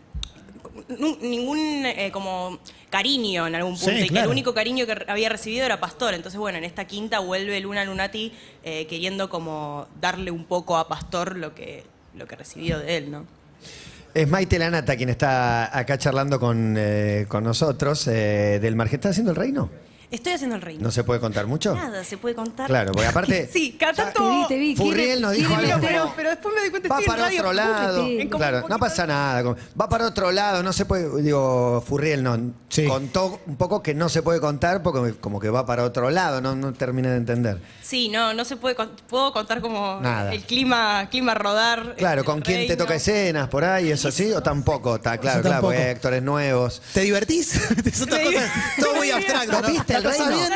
ningún 1.22 1.86
eh, 1.86 2.10
como 2.12 2.60
cariño 2.90 3.48
en 3.48 3.56
algún 3.56 3.78
Sí, 3.78 3.86
punto 3.86 4.06
y 4.06 4.10
que 4.10 4.20
el 4.20 4.28
único 4.28 4.54
cariño 4.54 4.86
que 4.86 5.06
había 5.08 5.30
recibido 5.30 5.66
era 5.66 5.80
Pastor 5.80 6.14
entonces 6.14 6.40
bueno 6.40 6.58
en 6.58 6.64
esta 6.64 6.86
quinta 6.86 7.20
vuelve 7.20 7.60
Luna 7.60 7.86
Lunati 7.86 8.34
eh, 8.64 8.88
queriendo 8.88 9.30
como 9.30 9.88
darle 10.02 10.32
un 10.32 10.46
poco 10.46 10.78
a 10.78 10.88
Pastor 10.88 11.36
lo 11.36 11.54
que 11.54 11.84
lo 12.16 12.28
que 12.28 12.36
recibió 12.36 12.80
de 12.80 12.98
él 12.98 13.12
no 13.12 13.26
Es 14.14 14.28
Maite 14.28 14.58
Lanata 14.58 14.96
quien 14.96 15.10
está 15.10 15.78
acá 15.78 15.98
charlando 15.98 16.40
con, 16.40 16.76
eh, 16.78 17.26
con 17.28 17.44
nosotros 17.44 18.08
eh, 18.08 18.60
del 18.60 18.76
margen. 18.76 18.96
¿Estás 18.96 19.12
haciendo 19.12 19.32
el 19.32 19.38
reino? 19.38 19.70
Estoy 20.12 20.34
haciendo 20.34 20.56
el 20.56 20.62
reino 20.62 20.84
¿No 20.84 20.92
se 20.92 21.04
puede 21.04 21.20
contar 21.20 21.46
mucho? 21.48 21.76
nada 21.76 22.04
se 22.04 22.18
puede 22.18 22.36
contar 22.36 22.68
Claro, 22.68 22.92
porque 22.92 23.08
aparte- 23.08 23.50
sí 23.54 23.76
cada 23.80 23.94
tanto 23.94 24.20
Te 24.24 24.30
vi, 24.30 24.48
te 24.48 24.58
vi. 24.58 24.76
Furriel 24.76 25.06
¿Quiere- 25.06 25.22
nos 25.22 25.34
dijo 25.34 25.56
algo 25.56 25.72
como- 25.80 26.14
pero 26.16 26.30
después 26.30 26.56
me 26.56 26.64
di 26.64 26.70
cuenta 26.70 26.90
Va 26.90 27.00
estoy 27.00 27.06
en 27.06 27.10
para 27.12 27.24
radio 27.28 27.40
otro 27.42 27.54
lado. 27.54 28.08
Claro, 28.38 28.66
no 28.70 28.80
pasa 28.80 29.08
nada. 29.08 29.56
Va 29.80 29.90
para 29.90 30.06
otro 30.08 30.32
lado, 30.32 30.64
no 30.64 30.74
se 30.74 30.86
puede. 30.86 31.22
Digo, 31.22 31.84
Furriel 31.88 32.24
no. 32.24 32.38
Sí. 32.70 32.86
Contó 32.86 33.40
un 33.46 33.56
poco 33.58 33.82
que 33.84 33.94
no 33.94 34.10
se 34.10 34.22
puede 34.24 34.40
contar 34.40 34.82
porque 34.84 35.16
como 35.20 35.40
que 35.40 35.50
va 35.50 35.66
para 35.66 35.84
otro 35.84 36.10
lado, 36.10 36.42
no, 36.42 36.56
no 36.56 36.74
terminé 36.74 37.10
de 37.10 37.18
entender. 37.18 37.62
sí 37.82 38.10
no 38.10 38.34
no 38.34 38.46
se 38.46 38.56
puede 38.56 38.76
puedo 39.08 39.32
contar 39.34 39.62
como 39.62 40.00
Nada. 40.02 40.32
el 40.34 40.44
clima 40.44 41.08
clima 41.10 41.34
rodar 41.34 41.96
Claro, 41.98 42.22
el 42.22 42.26
¿con 42.26 42.42
quién 42.42 42.68
te 42.68 42.76
toca 42.78 42.96
escenas 42.96 43.48
por 43.50 43.64
ahí? 43.64 43.92
¿Eso 43.92 44.12
sí? 44.12 44.32
¿O 44.32 44.42
tampoco? 44.42 44.96
Está 44.96 45.18
claro, 45.18 45.40
Eso 45.40 45.48
claro, 45.50 45.62
porque 45.64 45.78
hay 45.80 45.90
actores 45.92 46.22
nuevos. 46.24 46.82
¿Te 46.94 47.02
divertís? 47.02 47.56
es 47.86 48.02
otra 48.02 48.18
Me 48.20 48.24
cosa, 48.26 48.38
div- 48.40 48.52
todo 48.80 48.96
muy 48.96 49.12
abstracto. 49.12 49.52
¿Lo 49.52 49.62
¿no? 49.62 49.68
viste 49.70 49.99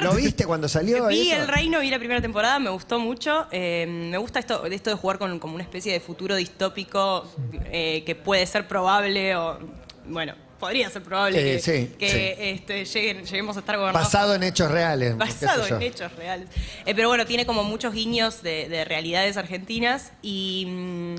¿Lo 0.01 0.13
viste 0.13 0.45
cuando 0.45 0.67
salió 0.67 1.07
Vi 1.07 1.31
eso? 1.31 1.41
El 1.41 1.47
Reino, 1.47 1.79
vi 1.79 1.89
la 1.89 1.99
primera 1.99 2.21
temporada, 2.21 2.59
me 2.59 2.69
gustó 2.69 2.99
mucho. 2.99 3.47
Eh, 3.51 3.85
me 3.87 4.17
gusta 4.17 4.39
esto, 4.39 4.65
esto 4.65 4.89
de 4.89 4.95
jugar 4.95 5.17
con 5.17 5.39
como 5.39 5.55
una 5.55 5.63
especie 5.63 5.93
de 5.93 5.99
futuro 5.99 6.35
distópico 6.35 7.25
eh, 7.65 8.03
que 8.05 8.15
puede 8.15 8.45
ser 8.45 8.67
probable 8.67 9.35
o, 9.35 9.59
bueno, 10.07 10.33
podría 10.59 10.89
ser 10.89 11.03
probable 11.03 11.39
Eh, 11.39 11.55
que, 11.55 11.59
sí, 11.61 11.95
que, 11.99 12.09
sí. 12.09 12.15
este, 12.37 12.83
lleguen- 12.85 13.25
lleguemos 13.25 13.57
a 13.57 13.59
estar 13.59 13.77
gobernados. 13.77 14.07
Basado 14.07 14.35
en 14.35 14.43
hechos 14.43 14.71
reales. 14.71 15.17
Basado 15.17 15.65
en 15.67 15.81
hechos 15.81 16.11
reales. 16.15 16.47
Eh, 16.85 16.93
pero 16.95 17.09
bueno, 17.09 17.25
tiene 17.25 17.45
como 17.45 17.63
muchos 17.63 17.93
guiños 17.93 18.41
de, 18.43 18.69
de 18.69 18.85
realidades 18.85 19.37
argentinas 19.37 20.11
y... 20.21 20.65
mm, 20.69 21.15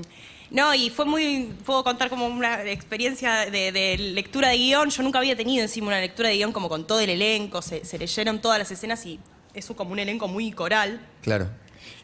no, 0.55 0.73
y 0.73 0.89
fue 0.89 1.03
muy, 1.03 1.53
puedo 1.65 1.83
contar 1.83 2.09
como 2.09 2.27
una 2.27 2.63
experiencia 2.63 3.49
de, 3.51 3.73
de 3.73 3.97
lectura 3.97 4.47
de 4.47 4.57
guion. 4.57 4.89
Yo 4.89 5.03
nunca 5.03 5.19
había 5.19 5.35
tenido 5.35 5.61
encima 5.61 5.87
una 5.87 5.99
lectura 5.99 6.29
de 6.29 6.35
guion 6.35 6.53
como 6.53 6.69
con 6.69 6.87
todo 6.87 7.01
el 7.01 7.09
elenco, 7.09 7.61
se, 7.61 7.83
se 7.83 7.97
leyeron 7.97 8.39
todas 8.39 8.57
las 8.57 8.71
escenas 8.71 9.05
y 9.05 9.19
es 9.53 9.65
como 9.67 9.91
un 9.91 9.99
elenco 9.99 10.29
muy 10.29 10.53
coral. 10.53 11.05
Claro. 11.21 11.49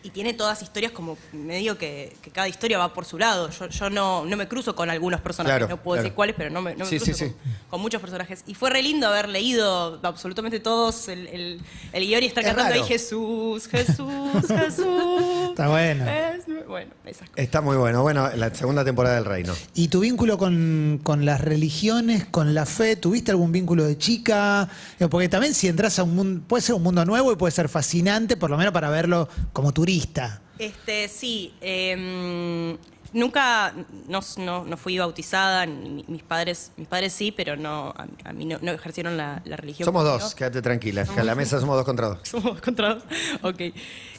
Y 0.03 0.09
tiene 0.09 0.33
todas 0.33 0.61
historias 0.61 0.91
como 0.91 1.17
medio 1.31 1.77
que, 1.77 2.15
que 2.21 2.31
cada 2.31 2.47
historia 2.47 2.77
va 2.79 2.93
por 2.93 3.05
su 3.05 3.17
lado. 3.19 3.49
Yo, 3.51 3.67
yo 3.67 3.89
no, 3.89 4.25
no 4.25 4.35
me 4.37 4.47
cruzo 4.47 4.75
con 4.75 4.89
algunos 4.89 5.21
personajes, 5.21 5.57
Claro, 5.59 5.69
no 5.69 5.81
puedo 5.81 5.95
claro. 5.97 6.03
decir 6.03 6.15
cuáles, 6.15 6.35
pero 6.35 6.49
no 6.49 6.61
me, 6.61 6.71
no 6.75 6.85
me 6.85 6.89
Sí, 6.89 6.97
cruzo 6.97 7.13
sí, 7.13 7.25
con, 7.25 7.29
sí. 7.29 7.35
con 7.69 7.81
muchos 7.81 8.01
personajes. 8.01 8.43
Y 8.47 8.55
fue 8.55 8.69
re 8.71 8.81
lindo 8.81 9.07
haber 9.07 9.29
leído 9.29 9.99
absolutamente 10.03 10.59
todos 10.59 11.07
el, 11.07 11.27
el, 11.27 11.61
el 11.93 12.07
guion 12.07 12.23
y 12.23 12.25
estar 12.25 12.43
Es 12.43 12.47
cantando 12.49 12.71
raro. 12.71 12.83
ahí 12.83 12.87
Jesús, 12.87 13.67
Jesús, 13.67 14.47
Jesús. 14.47 15.49
Está 15.49 15.67
bueno. 15.69 16.05
Es- 16.09 16.45
bueno, 16.67 16.91
esas 17.05 17.29
cosas. 17.29 17.43
Está 17.43 17.61
muy 17.61 17.75
bueno. 17.77 18.01
Bueno, 18.01 18.29
la 18.35 18.53
segunda 18.55 18.83
temporada 18.85 19.15
del 19.15 19.25
Reino. 19.25 19.53
¿Y 19.73 19.89
tu 19.89 19.99
vínculo 19.99 20.37
con, 20.37 20.99
con 21.03 21.25
las 21.25 21.41
religiones, 21.41 22.25
con 22.25 22.53
la 22.53 22.65
fe? 22.65 22.95
¿Tuviste 22.95 23.31
algún 23.31 23.51
vínculo 23.51 23.83
de 23.83 23.97
chica? 23.97 24.69
Digo, 24.97 25.09
Porque 25.09 25.27
también 25.29 25.53
si 25.53 25.67
entras 25.67 25.99
a 25.99 26.03
un 26.03 26.15
mundo, 26.15 26.41
puede 26.47 26.61
ser 26.61 26.75
un 26.75 26.83
mundo 26.83 27.03
nuevo 27.05 27.31
y 27.31 27.35
puede 27.35 27.51
ser 27.51 27.67
fascinante, 27.69 28.37
por 28.37 28.49
lo 28.49 28.57
menos 28.57 28.73
para 28.73 28.89
verlo 28.89 29.27
como 29.53 29.73
turista. 29.99 30.41
Este, 30.57 31.07
sí. 31.07 31.53
em, 31.61 32.77
nunca, 33.13 33.73
no, 34.07 34.19
no, 34.37 34.63
no 34.65 34.77
fui 34.77 34.97
bautizada, 34.97 35.65
ni 35.65 36.03
mis 36.07 36.23
padres, 36.23 36.71
mis 36.77 36.87
padres 36.87 37.11
sí, 37.13 37.31
pero 37.31 37.57
no, 37.57 37.89
a, 37.97 38.05
a 38.25 38.33
mí 38.33 38.45
no, 38.45 38.57
no 38.61 38.71
ejercieron 38.71 39.17
la, 39.17 39.41
la 39.45 39.55
religión. 39.57 39.85
Somos 39.85 40.03
conmigo. 40.03 40.19
dos, 40.23 40.35
quédate 40.35 40.61
tranquila. 40.61 41.03
que 41.05 41.19
a 41.19 41.23
la 41.23 41.35
mesa 41.35 41.59
somos 41.59 41.75
dos 41.75 41.85
contra 41.85 42.07
dos. 42.09 42.19
Somos 42.23 42.61
contra 42.61 42.95
dos. 42.95 43.03
Ok. 43.41 43.61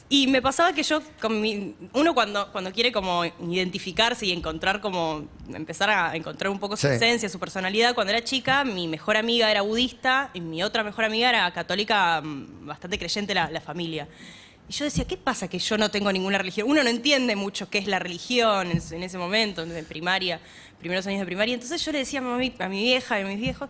Y 0.09 0.27
me 0.27 0.41
pasaba 0.41 0.73
que 0.73 0.83
yo, 0.83 1.01
con 1.21 1.41
mi- 1.41 1.75
uno 1.93 2.13
cuando, 2.13 2.51
cuando 2.51 2.71
quiere 2.71 2.91
como 2.91 3.23
identificarse 3.25 4.25
y 4.27 4.31
encontrar 4.31 4.79
como, 4.81 5.25
empezar 5.53 5.89
a 5.89 6.15
encontrar 6.15 6.51
un 6.51 6.59
poco 6.59 6.75
su 6.77 6.87
Sí. 6.87 6.93
esencia, 6.93 7.29
su 7.29 7.39
personalidad, 7.39 7.95
cuando 7.95 8.11
era 8.11 8.23
chica, 8.23 8.63
mi 8.65 8.87
mejor 8.87 9.15
amiga 9.17 9.49
era 9.49 9.61
budista 9.61 10.29
y 10.33 10.41
mi 10.41 10.61
otra 10.61 10.83
mejor 10.83 11.05
amiga 11.05 11.29
era 11.29 11.51
católica, 11.53 12.21
mm, 12.21 12.67
bastante 12.67 12.99
creyente 12.99 13.33
la, 13.33 13.49
la 13.49 13.61
familia. 13.61 14.07
Y 14.73 14.75
yo 14.75 14.85
decía, 14.85 15.05
¿qué 15.05 15.17
pasa 15.17 15.47
que 15.47 15.59
yo 15.59 15.77
no 15.77 15.91
tengo 15.91 16.11
ninguna 16.11 16.39
religión? 16.39 16.67
Uno 16.67 16.81
no 16.81 16.89
entiende 16.89 17.35
mucho 17.35 17.69
qué 17.69 17.77
es 17.77 17.85
la 17.85 17.99
religión 17.99 18.71
en, 18.71 19.03
ese 19.03 19.17
momento, 19.19 19.61
en 19.61 19.85
primaria, 19.85 20.39
primeros 20.79 21.05
años 21.05 21.19
de 21.19 21.27
primaria. 21.27 21.53
Entonces 21.53 21.85
yo 21.85 21.91
le 21.91 21.99
decía 21.99 22.21
a 22.21 22.23
mi, 22.23 22.51
a 22.57 22.67
mi 22.69 22.81
vieja 22.81 23.19
y 23.19 23.21
a 23.21 23.25
mis 23.27 23.39
viejos, 23.39 23.69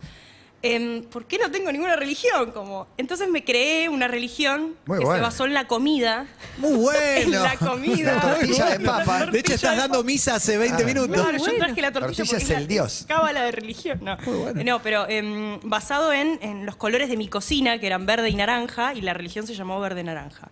em, 0.61 1.03
¿por 1.03 1.25
qué 1.25 1.37
no 1.39 1.51
tengo 1.51 1.73
ninguna 1.73 1.97
religión? 1.97 2.53
Como, 2.53 2.87
entonces 2.95 3.27
me 3.29 3.43
creé 3.43 3.89
una 3.89 4.07
religión 4.07 4.75
Muy 4.85 4.99
que 4.99 5.03
bueno. 5.03 5.17
se 5.19 5.21
basó 5.23 5.45
en 5.45 5.53
la 5.53 5.67
comida. 5.67 6.25
Muy 6.57 6.71
bueno. 6.77 6.99
En 7.21 7.31
la 7.31 7.57
comida. 7.57 8.15
La 8.15 8.21
tortilla 8.21 8.65
de 8.69 8.79
papa. 8.79 9.25
De 9.25 9.39
hecho, 9.39 9.55
estás 9.55 9.75
dando 9.75 10.05
misa 10.05 10.35
hace 10.35 10.57
20 10.57 10.83
Ah. 10.83 10.85
minutos. 10.85 11.13
Claro, 11.17 11.31
yo 11.37 11.43
bueno. 11.43 11.65
traje 11.65 11.81
la 11.81 11.91
tortilla, 11.91 12.15
Tortilla 12.23 12.25
porque 12.29 12.43
es 12.45 12.49
el 12.49 12.61
la- 12.63 12.67
dios. 12.67 13.05
cábala 13.09 13.43
de 13.43 13.51
religión, 13.51 13.99
no. 14.01 14.15
No, 14.63 14.81
pero 14.81 15.05
em, 15.09 15.59
basado 15.63 16.13
en, 16.13 16.39
en 16.41 16.65
los 16.65 16.77
colores 16.77 17.09
de 17.09 17.17
mi 17.17 17.27
cocina, 17.27 17.77
que 17.77 17.87
eran 17.87 18.05
verde 18.05 18.29
y 18.29 18.35
naranja, 18.35 18.93
y 18.93 19.01
la 19.01 19.13
religión 19.13 19.45
se 19.45 19.53
llamó 19.53 19.81
verde-naranja. 19.81 20.47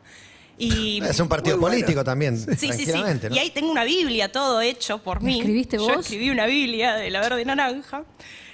Y... 0.61 1.01
Es 1.09 1.19
un 1.19 1.27
partido 1.27 1.57
bueno. 1.57 1.75
político 1.75 2.03
también, 2.03 2.37
Sí, 2.37 2.71
sí, 2.73 2.85
sí. 2.85 2.93
Y 3.31 3.39
ahí 3.39 3.49
tengo 3.49 3.71
una 3.71 3.83
Biblia, 3.83 4.31
todo 4.31 4.61
hecho 4.61 4.99
por 4.99 5.21
¿La 5.21 5.27
mí. 5.27 5.39
escribiste 5.39 5.77
Yo 5.77 5.83
vos? 5.87 5.99
escribí 6.01 6.29
una 6.29 6.45
Biblia 6.45 6.93
de 6.95 7.09
la 7.09 7.19
verde 7.21 7.43
naranja, 7.45 8.03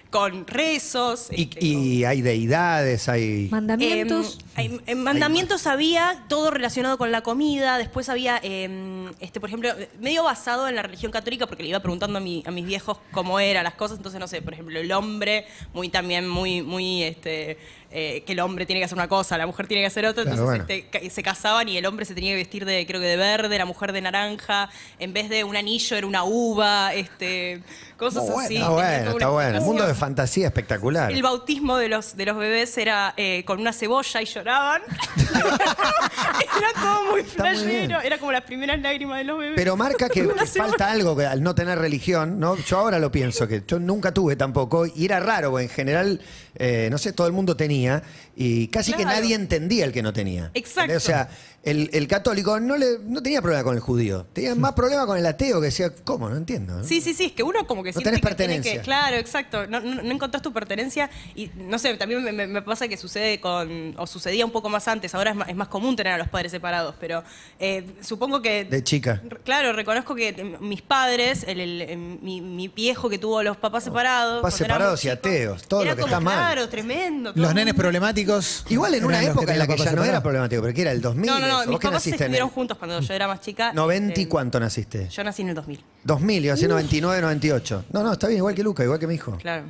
con 0.10 0.48
rezos. 0.48 1.28
Y, 1.32 1.44
este, 1.44 1.66
y 1.66 2.06
hay 2.06 2.22
deidades, 2.22 3.10
hay... 3.10 3.50
Mandamientos. 3.52 4.38
Eh, 4.40 4.44
hay- 4.56 4.82
en 4.88 5.04
mandamientos 5.04 5.68
había 5.68 6.24
todo 6.30 6.50
relacionado 6.50 6.98
con 6.98 7.12
la 7.12 7.22
comida, 7.22 7.78
después 7.78 8.08
había, 8.08 8.40
eh, 8.42 9.10
este, 9.20 9.42
por 9.42 9.50
ejemplo, 9.50 9.70
medio 10.00 10.24
basado 10.24 10.70
en 10.70 10.76
la 10.76 10.82
religión 10.82 11.12
católica, 11.12 11.46
porque 11.46 11.64
le 11.64 11.70
iba 11.70 11.82
preguntando 11.82 12.18
a, 12.20 12.22
mi- 12.22 12.42
a 12.48 12.52
mis 12.52 12.66
viejos 12.66 12.98
cómo 13.12 13.38
eran 13.42 13.66
las 13.66 13.74
cosas, 13.74 13.98
entonces 13.98 14.20
no 14.22 14.28
sé, 14.30 14.42
por 14.42 14.54
ejemplo, 14.54 14.80
el 14.80 14.90
hombre, 14.94 15.46
muy 15.74 15.90
también, 15.90 16.28
muy, 16.28 16.62
muy, 16.62 17.04
este, 17.04 17.58
eh, 18.00 18.22
que 18.28 18.34
el 18.34 18.40
hombre 18.42 18.68
tiene 18.68 18.80
que 18.80 18.86
hacer 18.86 18.96
una 18.96 19.08
cosa, 19.08 19.40
la 19.40 19.48
mujer 19.48 19.66
tiene 19.66 19.82
que 19.82 19.88
hacer 19.88 20.06
otra, 20.06 20.22
Claro, 20.22 20.54
entonces 20.54 20.68
bueno. 20.68 20.84
este, 20.92 21.10
se 21.10 21.24
casaban 21.24 21.68
y 21.68 21.78
el 21.78 21.86
hombre 21.88 22.06
se 22.06 22.14
tenía 22.14 22.34
que 22.34 22.36
vestir 22.36 22.64
de, 22.64 22.86
creo 22.86 23.02
que 23.02 23.08
de 23.08 23.18
verde, 23.18 23.58
la 23.58 23.66
mujer 23.66 23.92
de 23.92 24.02
naranja, 24.02 24.70
en 25.00 25.14
vez 25.14 25.30
de 25.30 25.44
un 25.44 25.56
anillo 25.58 25.98
era 25.98 26.06
una 26.06 26.24
uva, 26.24 26.94
este, 26.94 27.64
cosas 27.98 28.24
bueno. 28.26 28.40
así. 28.40 28.58
Está 28.58 28.70
bueno, 28.70 29.12
está 29.12 29.30
bueno. 29.30 29.60
Un 29.62 29.66
mundo 29.66 29.88
de 29.88 29.96
fantasía 29.96 30.46
espectacular. 30.46 31.12
El 31.12 31.24
bautismo 31.24 31.78
de 31.78 31.90
los, 31.90 32.16
de 32.16 32.26
los 32.28 32.38
bebés 32.38 32.78
era 32.78 33.16
eh, 33.18 33.44
con 33.46 33.60
una 33.60 33.74
cebolla 33.74 34.22
y 34.22 34.26
lloraban. 34.26 34.84
era 35.18 36.82
todo 36.82 37.12
muy 37.12 37.24
flashero. 37.24 38.00
Era 38.02 38.20
como 38.20 38.32
las 38.32 38.44
primeras 38.44 38.80
lágrimas 38.80 39.18
de 39.18 39.24
los 39.24 39.40
bebés. 39.40 39.56
Pero 39.56 39.76
marca 39.76 40.08
que, 40.08 40.28
que 40.28 40.46
falta 40.46 40.92
algo 40.92 41.16
que 41.18 41.26
al 41.26 41.42
no 41.42 41.56
tener 41.56 41.80
religión, 41.80 42.40
¿no? 42.40 42.56
Yo 42.58 42.78
ahora 42.78 43.00
lo 43.00 43.12
pienso, 43.12 43.48
que 43.48 43.64
yo 43.68 43.80
nunca 43.80 44.14
tuve 44.14 44.36
tampoco, 44.36 44.86
y 44.86 45.06
era 45.06 45.20
raro, 45.20 45.60
en 45.60 45.70
general, 45.70 46.22
eh, 46.60 46.90
no 46.92 46.98
sé, 46.98 47.14
todo 47.14 47.28
el 47.28 47.34
mundo 47.34 47.56
tenía, 47.56 48.04
y 48.36 48.68
casi 48.68 48.94
que 48.94 49.06
nadie 49.06 49.36
entendía 49.36 49.86
el 49.86 49.92
que 49.92 50.02
no 50.02 50.14
tenía. 50.14 50.52
Exacto. 50.54 50.96
O 50.96 51.00
sea, 51.00 51.30
el, 51.70 51.90
el 51.94 52.08
católico 52.08 52.60
no, 52.60 52.78
le, 52.78 53.00
no 53.06 53.22
tenía 53.22 53.42
problema 53.42 53.64
con 53.64 53.76
el 53.76 53.82
judío, 53.82 54.26
tenía 54.34 54.56
más 54.56 54.72
problema 54.76 55.06
con 55.06 55.18
el 55.18 55.26
ateo, 55.26 55.60
que 55.60 55.66
decía, 55.68 55.92
¿cómo? 56.04 56.30
No 56.30 56.38
entiendo. 56.38 56.78
¿no? 56.78 56.84
Sí, 56.84 57.02
sí, 57.02 57.14
sí, 57.14 57.26
es 57.26 57.32
que 57.34 57.44
uno 57.44 57.68
como 57.68 57.84
que 57.84 57.90
No 57.92 58.00
siente 58.00 58.10
tenés 58.10 58.22
que 58.22 58.36
tiene 58.36 58.36
pertenencia. 58.54 58.74
que- 58.74 58.82
claro, 58.82 59.18
exacto, 59.18 59.68
no, 59.68 59.80
no, 59.80 60.02
no 60.02 60.12
encontrás 60.12 60.42
tu 60.42 60.54
pertenencia 60.54 61.10
y 61.36 61.50
no 61.56 61.78
sé, 61.80 61.94
también 61.96 62.24
me, 62.24 62.32
me- 62.32 62.48
me 62.48 62.62
pasa 62.62 62.88
que 62.88 62.98
sucede 62.98 63.40
con, 63.40 63.94
o 63.98 64.08
sucedía 64.08 64.46
un 64.46 64.52
poco 64.52 64.70
más 64.70 64.88
antes, 64.88 65.14
ahora 65.16 65.32
es 65.32 65.36
más, 65.36 65.50
es 65.50 65.56
más 65.56 65.68
común 65.68 65.96
tener 65.96 66.14
a 66.14 66.18
los 66.18 66.30
padres 66.30 66.52
separados, 66.52 66.96
pero 67.00 67.24
eh, 67.60 67.84
supongo 68.02 68.42
que... 68.42 68.66
De 68.66 68.84
chica. 68.84 69.22
Claro, 69.44 69.74
reconozco 69.74 70.16
que 70.16 70.58
mis 70.62 70.82
padres, 70.82 71.44
el, 71.48 71.60
el- 71.60 71.98
mi, 72.22 72.42
mi 72.42 72.68
viejo 72.68 73.10
que 73.10 73.18
tuvo 73.18 73.44
los 73.44 73.58
papás 73.58 73.84
separados... 73.84 74.42
Papás 74.42 74.56
separados 74.56 75.04
y 75.06 75.10
ateos, 75.10 75.68
todo 75.68 75.82
era 75.82 75.92
lo 75.92 75.96
que 75.98 76.02
como, 76.04 76.14
está 76.14 76.20
mal. 76.22 76.36
Claro, 76.54 76.70
tremendo. 76.70 77.32
Los 77.36 77.54
nenes 77.54 77.74
problemáticos. 77.74 78.66
Igual 78.70 78.94
en 78.96 79.06
una 79.06 79.22
época 79.24 79.52
en 79.54 79.60
la 79.60 79.68
que 79.68 79.78
ya 79.78 79.92
no 79.92 80.04
era 80.04 80.22
problemático, 80.22 80.62
porque 80.62 80.82
era 80.82 80.92
el 80.92 81.02
2000. 81.02 81.26
No, 81.30 81.40
no, 81.40 81.48
no, 81.48 81.57
¿Vos 81.66 81.68
mis 81.68 81.80
qué 81.80 81.88
papás 81.88 82.08
estuvieron 82.08 82.36
el 82.48 82.54
juntos 82.54 82.78
cuando 82.78 83.00
yo 83.00 83.14
era 83.14 83.28
más 83.28 83.42
chica. 83.42 83.74
90 83.74 84.20
y 84.20 84.24
eh, 84.24 84.28
cuánto 84.28 84.60
naciste? 84.60 85.08
Yo 85.10 85.24
nací 85.24 85.42
en 85.42 85.50
el 85.50 85.56
2000, 85.56 85.84
2000, 86.04 86.46
iba 86.46 86.54
a 86.54 86.58
ser 86.58 86.70
99, 86.70 87.22
98. 87.22 87.86
No, 87.92 88.04
no, 88.04 88.14
está 88.14 88.28
bien, 88.28 88.38
igual 88.40 88.56
que 88.56 88.64
Luca, 88.64 88.84
igual 88.84 89.00
que 89.00 89.08
mi 89.08 89.16
hijo. 89.16 89.38
claro. 89.38 89.66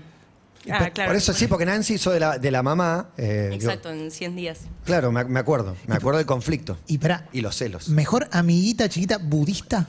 Ah, 0.69 0.79
por, 0.79 0.91
claro. 0.91 1.09
por 1.11 1.15
eso 1.15 1.31
sí, 1.31 1.47
porque 1.47 1.65
Nancy 1.65 1.93
hizo 1.93 2.11
de 2.11 2.19
la, 2.19 2.37
de 2.39 2.51
la 2.51 2.61
mamá. 2.61 3.09
eh, 3.17 3.51
Exacto, 3.53 3.89
en 3.89 4.11
100 4.11 4.35
días. 4.35 4.59
claro, 4.83 5.13
me, 5.13 5.23
me 5.23 5.39
acuerdo. 5.39 5.77
Me 5.85 5.95
acuerdo 5.95 6.17
del 6.17 6.25
conflicto. 6.27 6.77
Y 6.87 6.97
para 6.97 7.25
Y 7.31 7.39
los 7.39 7.55
celos. 7.55 7.87
mejor 7.87 8.27
amiguita 8.31 8.89
chiquita 8.89 9.17
budista. 9.17 9.87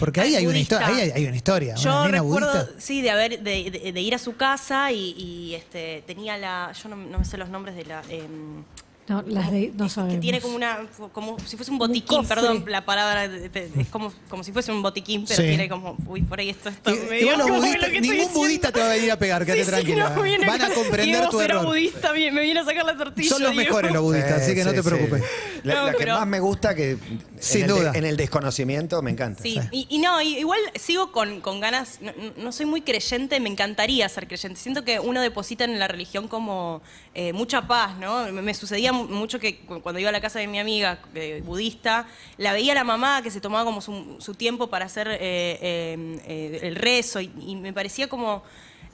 Porque 0.00 0.20
ahí 0.20 0.30
Ay, 0.30 0.36
hay 0.36 0.46
una, 0.46 0.52
budista. 0.54 0.76
historia, 0.80 0.96
ahí 1.04 1.10
hay, 1.10 1.10
hay 1.22 1.26
una 1.26 1.36
historia. 1.36 1.74
Yo 1.76 1.90
una 1.90 2.06
nena 2.06 2.18
recuerdo, 2.22 2.52
budista. 2.52 2.72
sí, 2.80 3.00
de 3.02 3.10
haber, 3.10 3.42
de, 3.42 3.70
de- 3.70 3.92
de 3.92 4.00
ir 4.00 4.14
a 4.14 4.18
su 4.18 4.36
casa 4.36 4.90
y, 4.90 5.10
y, 5.12 5.54
este, 5.54 6.02
tenía 6.06 6.36
la, 6.36 6.72
yo 6.82 6.88
no, 6.88 6.96
no 6.96 7.18
me 7.20 7.24
sé 7.24 7.36
los 7.36 7.48
nombres 7.48 7.76
de 7.76 7.84
la, 7.84 8.02
em, 8.08 8.64
No, 9.08 9.22
las 9.26 9.50
de, 9.50 9.72
no 9.74 9.86
es 9.86 9.92
sabemos. 9.92 10.16
que 10.16 10.20
tiene 10.20 10.40
como 10.40 10.54
una, 10.56 10.78
como 11.12 11.38
si 11.46 11.56
fuese 11.56 11.70
un 11.72 11.78
botiquín, 11.78 12.18
cofre. 12.18 12.34
perdón, 12.36 12.64
la 12.68 12.84
palabra, 12.84 13.24
es 13.24 13.88
como, 13.90 14.12
como 14.28 14.44
si 14.44 14.52
fuese 14.52 14.70
un 14.70 14.82
botiquín, 14.82 15.24
pero 15.26 15.40
Sí. 15.42 15.48
tiene 15.48 15.68
como, 15.68 15.96
uy, 16.06 16.22
por 16.22 16.38
ahí 16.40 16.50
esto 16.50 16.68
está 16.68 16.90
medio 16.90 17.08
que 17.08 17.96
estoy 17.96 18.00
ningún 18.00 18.32
budista 18.34 18.70
te 18.70 18.80
va 18.80 18.86
a 18.86 18.88
venir 18.90 19.10
a 19.10 19.18
pegar, 19.18 19.44
quédate 19.46 19.60
Sí, 19.60 19.64
sí, 19.64 19.70
tranquila. 19.70 20.10
no, 20.14 20.22
viene 20.22 20.46
Van 20.46 20.60
a 20.62 20.68
comprender 20.70 21.06
Diego 21.06 21.30
tu 21.30 21.40
error. 21.40 21.64
budista, 21.66 22.12
me 22.12 22.30
viene 22.42 22.60
a 22.60 22.64
sacar 22.64 22.84
la 22.84 22.96
tortilla. 22.96 23.28
Son 23.30 23.42
los 23.42 23.52
Diego. 23.52 23.64
mejores 23.70 23.92
los 23.92 24.02
budistas, 24.02 24.42
así 24.42 24.54
que 24.54 24.64
no 24.64 24.70
Sí, 24.70 24.76
te 24.76 24.82
sí. 24.82 24.88
preocupes. 24.88 25.22
La, 25.64 25.74
No, 25.74 25.86
la 25.86 25.92
que 25.92 25.98
pero- 25.98 26.14
más 26.18 26.26
me 26.26 26.40
gusta 26.40 26.74
que 26.74 26.98
Sin 27.40 27.64
en, 27.64 27.70
el 27.70 27.74
de- 27.74 27.80
duda. 27.80 27.92
en 27.94 28.04
el 28.04 28.16
desconocimiento 28.16 29.00
me 29.02 29.10
encanta. 29.10 29.42
Sí, 29.42 29.58
y, 29.70 29.86
y 29.90 29.98
no, 29.98 30.20
y- 30.22 30.38
igual 30.38 30.60
sigo 30.74 31.12
con, 31.12 31.40
con 31.40 31.60
ganas, 31.60 32.00
no, 32.00 32.12
no 32.36 32.52
soy 32.52 32.66
muy 32.66 32.82
creyente, 32.82 33.40
me 33.40 33.48
encantaría 33.48 34.08
ser 34.08 34.26
creyente. 34.28 34.60
Siento 34.60 34.84
que 34.84 35.00
uno 35.00 35.20
deposita 35.20 35.64
en 35.64 35.78
la 35.78 35.88
religión 35.88 36.28
como 36.28 36.82
eh, 37.14 37.32
mucha 37.32 37.66
paz, 37.66 37.96
¿no? 37.98 38.24
Me, 38.32 38.42
me 38.42 38.54
sucedía 38.54 38.92
mu- 38.92 39.04
mucho 39.08 39.38
que 39.38 39.58
cu- 39.60 39.80
cuando 39.80 39.98
iba 40.00 40.08
a 40.10 40.12
la 40.12 40.20
casa 40.20 40.38
de 40.38 40.46
mi 40.46 40.58
amiga 40.58 41.00
eh, 41.14 41.42
budista, 41.44 42.06
la 42.36 42.52
veía 42.52 42.72
a 42.72 42.74
la 42.76 42.84
mamá 42.84 43.22
que 43.22 43.30
se 43.30 43.40
tomaba 43.40 43.64
como 43.64 43.80
su, 43.80 44.16
su 44.20 44.34
tiempo 44.34 44.68
para 44.68 44.86
hacer 44.86 45.08
eh, 45.08 45.18
eh, 45.20 46.20
eh, 46.26 46.60
el 46.62 46.76
rezo 46.76 47.20
y, 47.20 47.30
y 47.46 47.56
me 47.56 47.72
parecía 47.72 48.08
como 48.08 48.42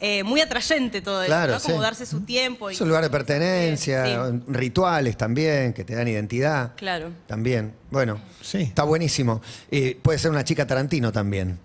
eh, 0.06 0.22
muy 0.22 0.40
atrayente 0.42 1.00
todo 1.00 1.24
Claro, 1.24 1.54
eso, 1.56 1.60
¿no? 1.60 1.74
Como 1.74 1.78
sí. 1.78 1.82
darse 1.82 2.04
su 2.06 2.20
tiempo. 2.20 2.70
y- 2.70 2.74
Es 2.74 2.80
un 2.82 2.88
lugar 2.88 3.02
de 3.02 3.08
pertenencia, 3.10 4.04
Sí, 4.04 4.12
rituales 4.48 5.16
también, 5.16 5.72
que 5.72 5.82
te 5.84 5.94
dan 5.94 6.06
identidad. 6.08 6.72
Claro. 6.76 7.10
También. 7.26 7.72
Bueno, 7.90 8.20
Sí. 8.42 8.58
está 8.58 8.82
buenísimo. 8.82 9.40
Y 9.70 9.94
puede 9.94 10.18
ser 10.18 10.30
una 10.30 10.44
chica 10.44 10.66
Tarantino 10.66 11.10
también. 11.10 11.58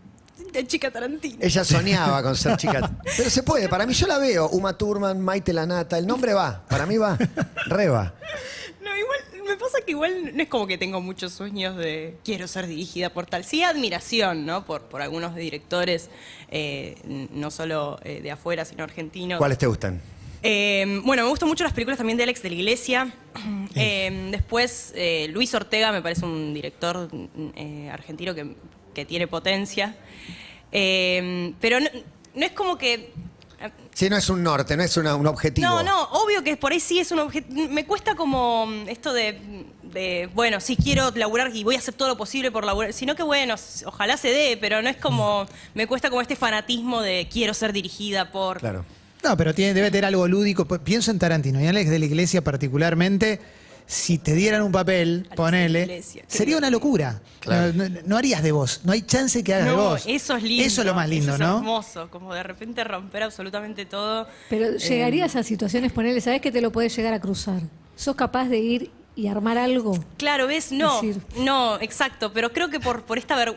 De 0.54 0.66
chica 0.66 0.90
Tarantino. 0.90 1.38
Ella 1.42 1.64
soñaba 1.66 2.24
con 2.24 2.36
ser 2.36 2.56
chica. 2.58 2.90
Pero 3.18 3.30
se 3.30 3.44
puede, 3.44 3.68
para 3.68 3.86
mí 3.86 3.94
yo 3.94 4.08
la 4.08 4.18
veo. 4.18 4.48
Uma 4.50 4.78
Thurman, 4.78 5.20
Maite 5.20 5.52
Lanata, 5.54 5.98
el 5.98 6.08
nombre 6.08 6.34
va. 6.34 6.64
Para 6.68 6.86
mí 6.86 6.98
va. 6.98 7.18
Re 7.68 7.90
va. 7.90 8.14
No, 8.82 8.98
igual, 8.98 9.20
me 9.50 9.58
pasa 9.58 9.80
que 9.86 9.92
igual 9.92 10.36
no 10.36 10.44
es 10.44 10.48
como 10.48 10.68
que 10.68 10.78
tengo 10.78 11.02
muchos 11.02 11.34
sueños 11.34 11.76
de 11.76 12.16
quiero 12.24 12.48
ser 12.48 12.68
dirigida 12.68 13.12
por 13.12 13.26
tal. 13.26 13.44
Sí, 13.44 13.64
admiración, 13.64 14.46
¿no? 14.46 14.66
Por, 14.66 14.84
por 14.84 15.02
algunos 15.02 15.36
directores, 15.36 16.10
eh, 16.50 16.96
no 17.04 17.52
solo 17.52 18.00
eh, 18.04 18.22
de 18.22 18.32
afuera, 18.32 18.64
sino 18.66 18.84
argentinos. 18.84 19.40
¿Cuáles 19.40 19.58
te 19.58 19.68
gustan? 19.68 20.02
Eh, 20.42 21.02
bueno, 21.04 21.24
me 21.24 21.30
gustan 21.30 21.50
mucho 21.50 21.64
las 21.64 21.74
películas 21.74 21.98
también 21.98 22.18
de 22.18 22.24
Alex 22.24 22.42
de 22.44 22.50
la 22.50 22.56
Iglesia. 22.56 23.14
Después, 24.32 24.94
Luis 25.30 25.54
Ortega 25.54 25.92
me 25.92 26.02
parece 26.02 26.26
un 26.26 26.54
director 26.54 27.10
argentino 27.92 28.34
que, 28.36 28.56
que 28.94 29.06
tiene 29.06 29.28
potencia. 29.28 29.96
Pero 30.72 31.80
no, 31.80 31.90
no 32.36 32.46
es 32.46 32.52
como 32.52 32.78
que 32.78 33.12
Sí, 33.94 34.10
no 34.10 34.16
es 34.18 34.30
un 34.30 34.42
norte, 34.44 34.78
no 34.78 34.84
es 34.84 34.96
una- 34.98 35.16
un 35.16 35.28
objetivo. 35.28 35.68
no, 35.68 35.84
no, 35.84 36.04
obvio 36.12 36.44
que 36.44 36.56
por 36.56 36.72
ahí 36.72 36.80
sí 36.80 37.00
es 37.00 37.12
un 37.12 37.20
objetivo. 37.20 37.68
Me 37.70 37.86
cuesta 37.86 38.16
como 38.16 38.68
esto 38.88 39.12
de, 39.14 39.66
de, 39.84 40.30
bueno, 40.34 40.60
sí 40.62 40.78
quiero 40.78 41.12
laburar 41.16 41.54
y 41.56 41.64
voy 41.64 41.76
a 41.76 41.80
hacer 41.80 41.94
todo 41.94 42.08
lo 42.08 42.18
posible 42.18 42.52
por 42.52 42.64
laburar, 42.66 42.94
sino 42.94 43.16
que 43.16 43.24
bueno, 43.24 43.56
ojalá 43.86 44.16
se 44.18 44.30
dé, 44.30 44.58
pero 44.60 44.82
no 44.82 44.88
es 44.90 44.96
como, 44.98 45.46
me 45.74 45.88
cuesta 45.88 46.10
como 46.10 46.22
este 46.22 46.36
fanatismo 46.38 47.02
de 47.02 47.28
quiero 47.32 47.54
ser 47.54 47.74
dirigida 47.74 48.32
por... 48.32 48.60
Claro. 48.60 48.86
No, 49.22 49.36
pero 49.36 49.54
tiene, 49.54 49.74
debe 49.74 49.92
tener 49.92 50.06
algo 50.06 50.26
lúdico. 50.30 50.66
P- 50.66 50.80
Pienso 50.80 51.12
en 51.12 51.20
Tarantino 51.20 51.60
y 51.62 51.68
Alex 51.68 51.90
de 51.90 52.00
la 52.00 52.06
Iglesia 52.06 52.42
particularmente. 52.42 53.42
Si 53.92 54.20
te 54.20 54.36
dieran 54.36 54.62
un 54.62 54.72
papel, 54.72 55.28
ponele, 55.36 55.82
Iglesia, 55.82 56.24
sería 56.28 56.58
una 56.58 56.70
locura. 56.70 57.20
Claro. 57.40 57.74
No, 57.74 57.90
no- 57.90 58.00
no 58.06 58.18
harías 58.18 58.44
de 58.44 58.52
vos. 58.52 58.82
No 58.84 58.92
hay 58.92 59.02
chance 59.02 59.44
que 59.44 59.52
hagas 59.56 59.66
de 59.66 59.74
vos. 59.74 60.04
eso 60.06 60.36
es 60.36 60.44
lindo. 60.44 60.64
Eso 60.64 60.82
es 60.82 60.86
lo 60.88 60.94
más 60.94 61.10
lindo, 61.10 61.34
eso 61.34 61.44
¿no? 61.44 61.50
Es 61.56 61.58
hermoso, 61.58 62.10
como 62.12 62.36
de 62.36 62.44
repente 62.44 62.84
romper 62.84 63.24
absolutamente 63.24 63.88
todo. 63.88 64.28
Pero 64.48 64.78
llegarías 64.78 65.36
a 65.36 65.42
situaciones, 65.42 65.92
ponele, 65.92 66.22
¿sabes 66.22 66.40
que 66.40 66.52
te 66.52 66.62
lo 66.62 66.72
puedes 66.72 66.96
llegar 66.96 67.16
a 67.16 67.20
cruzar? 67.20 67.62
¿Sos 67.96 68.16
capaz 68.16 68.46
de 68.48 68.60
ir 68.60 68.92
y 69.16 69.26
armar 69.26 69.58
algo? 69.58 69.98
Claro, 70.18 70.46
¿ves? 70.46 70.72
No, 70.72 71.02
Decir- 71.02 71.20
no, 71.38 71.82
exacto, 71.82 72.32
pero 72.32 72.54
creo 72.54 72.70
que 72.70 72.80
por, 72.80 73.02
por 73.06 73.18
esta 73.18 73.36
ver... 73.36 73.56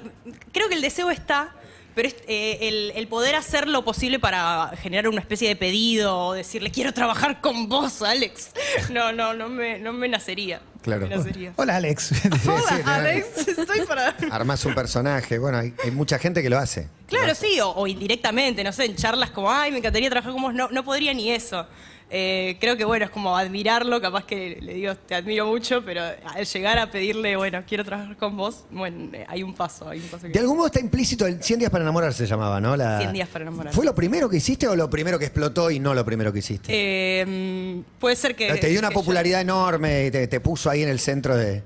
Creo 0.51 0.71
que 0.71 0.77
el 0.77 0.81
deseo 0.81 1.11
está, 1.11 1.55
pero 1.95 2.09
eh, 2.27 2.59
el, 2.63 2.93
el 2.95 3.09
poder 3.09 3.35
hacer 3.35 3.69
lo 3.69 3.85
posible 3.85 4.19
para 4.19 4.73
generar 4.81 5.09
una 5.09 5.21
especie 5.21 5.49
de 5.49 5.57
pedido 5.57 6.19
o 6.19 6.33
decirle 6.33 6.71
quiero 6.71 6.93
trabajar 6.93 7.41
con 7.41 7.69
vos, 7.69 8.03
Alex. 8.03 8.51
No, 8.91 9.13
no, 9.13 9.35
no 9.35 9.49
me, 9.49 9.79
no 9.79 9.93
me 9.93 10.09
nacería. 10.09 10.61
Claro. 10.83 11.07
Me 11.07 11.17
nacería. 11.17 11.53
Hola, 11.57 11.77
Alex. 11.77 12.13
Hola. 12.47 12.83
Alex, 12.97 13.49
estoy 13.49 13.83
para. 13.87 14.17
Armás 14.31 14.65
un 14.65 14.75
personaje. 14.75 15.39
Bueno, 15.39 15.59
hay, 15.59 15.75
hay 15.85 15.91
mucha 15.91 16.19
gente 16.19 16.43
que 16.43 16.51
lo 16.51 16.59
hace. 16.59 16.89
Claro, 17.07 17.35
sí, 17.35 17.61
o, 17.61 17.71
o 17.71 17.87
indirectamente, 17.87 18.65
no 18.65 18.73
sé, 18.73 18.87
en 18.87 18.97
charlas 18.97 19.31
como, 19.31 19.51
ay, 19.51 19.71
me 19.71 19.79
encantaría 19.79 20.09
trabajar 20.11 20.33
con 20.33 20.43
vos, 20.43 20.55
no, 20.55 20.69
no 20.71 20.83
podría 20.85 21.13
ni 21.15 21.31
eso. 21.31 21.67
Eh, 22.15 22.59
creo 22.61 22.77
que, 22.77 22.85
bueno, 22.85 23.07
es 23.07 23.11
como 23.11 23.35
admirarlo, 23.39 23.99
capaz 23.99 24.27
que 24.27 24.59
le 24.61 24.75
digo, 24.75 24.95
te 24.95 25.15
admiro 25.15 25.47
mucho, 25.47 25.83
pero 25.83 26.03
al 26.03 26.45
llegar 26.45 26.79
a 26.79 26.91
pedirle, 26.91 27.37
bueno, 27.37 27.63
quiero 27.67 27.87
trabajar 27.87 28.19
con 28.19 28.37
vos, 28.37 28.65
bueno, 28.71 29.09
eh, 29.15 29.25
hay 29.27 29.43
un 29.43 29.55
paso, 29.55 29.89
hay 29.89 29.99
un 30.01 30.09
paso 30.09 30.27
que... 30.27 30.33
De 30.35 30.39
algún 30.39 30.59
modo 30.59 30.67
está 30.67 30.79
implícito 30.79 31.27
el 31.27 31.43
100 31.43 31.61
días 31.61 31.71
para 31.71 31.85
enamorarse 31.85 32.19
se 32.27 32.31
llamaba, 32.31 32.61
¿no? 32.61 32.77
La... 32.77 32.99
100 32.99 33.13
días 33.15 33.29
para 33.31 33.45
enamorarse. 33.45 33.75
¿Fue 33.75 33.87
lo 33.87 33.95
primero 33.95 34.29
que 34.29 34.37
hiciste 34.37 34.69
o 34.69 34.77
lo 34.77 34.91
primero 34.91 35.19
que 35.19 35.25
explotó 35.25 35.71
y 35.71 35.79
no 35.81 35.95
lo 35.95 36.05
primero 36.05 36.31
que 36.35 36.41
hiciste? 36.41 36.69
Eh, 36.71 37.83
puede 37.99 38.15
ser 38.17 38.37
que... 38.37 38.53
te 38.57 38.69
dio 38.69 38.79
una 38.81 38.91
yo- 38.91 38.95
popularidad 38.95 39.41
enorme 39.41 40.05
y 40.05 40.11
te, 40.11 40.27
te 40.29 40.39
puso 40.41 40.69
ahí 40.69 40.83
en 40.83 40.91
el 40.91 41.01
centro 41.01 41.35
de, 41.35 41.47
de- 41.55 41.63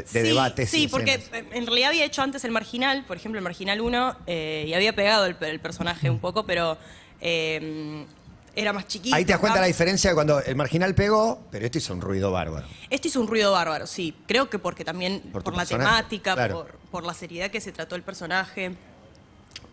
de 0.00 0.06
sí, 0.06 0.18
debates. 0.20 0.70
Sí, 0.70 0.88
porque 0.88 1.16
escenas. 1.16 1.52
en 1.52 1.66
realidad 1.66 1.90
había 1.90 2.06
hecho 2.06 2.22
antes 2.22 2.42
el 2.46 2.52
Marginal, 2.52 3.04
por 3.06 3.18
ejemplo, 3.18 3.38
el 3.38 3.44
Marginal 3.44 3.82
1, 3.82 4.16
eh, 4.26 4.64
y 4.66 4.72
había 4.72 4.94
pegado 4.94 5.26
el, 5.26 5.36
el 5.42 5.60
personaje 5.60 6.08
un 6.08 6.20
poco, 6.20 6.46
pero 6.46 6.78
eh, 7.20 8.06
era 8.56 8.72
más 8.72 8.86
chiquito. 8.88 9.14
Ahí 9.14 9.24
te 9.24 9.32
das 9.32 9.40
cuenta 9.40 9.54
acá. 9.54 9.60
la 9.62 9.66
diferencia 9.68 10.10
de 10.10 10.14
cuando 10.14 10.40
el 10.40 10.56
marginal 10.56 10.94
pegó, 10.94 11.40
pero 11.50 11.64
esto 11.66 11.78
hizo 11.78 11.92
un 11.92 12.00
ruido 12.00 12.30
bárbaro. 12.32 12.66
Esto 12.90 13.08
hizo 13.08 13.20
un 13.20 13.28
ruido 13.28 13.52
bárbaro, 13.52 13.86
sí. 13.86 14.14
Creo 14.26 14.50
que 14.50 14.58
porque 14.58 14.84
también 14.84 15.20
Por 15.32 15.42
por, 15.42 15.52
la 15.54 15.60
personaje, 15.60 15.88
temática, 15.90 16.34
claro. 16.34 16.54
por, 16.64 16.78
por 16.90 17.04
la 17.04 17.14
seriedad 17.14 17.50
que 17.50 17.60
se 17.60 17.72
trató 17.72 17.94
el 17.96 18.02
personaje. 18.02 18.72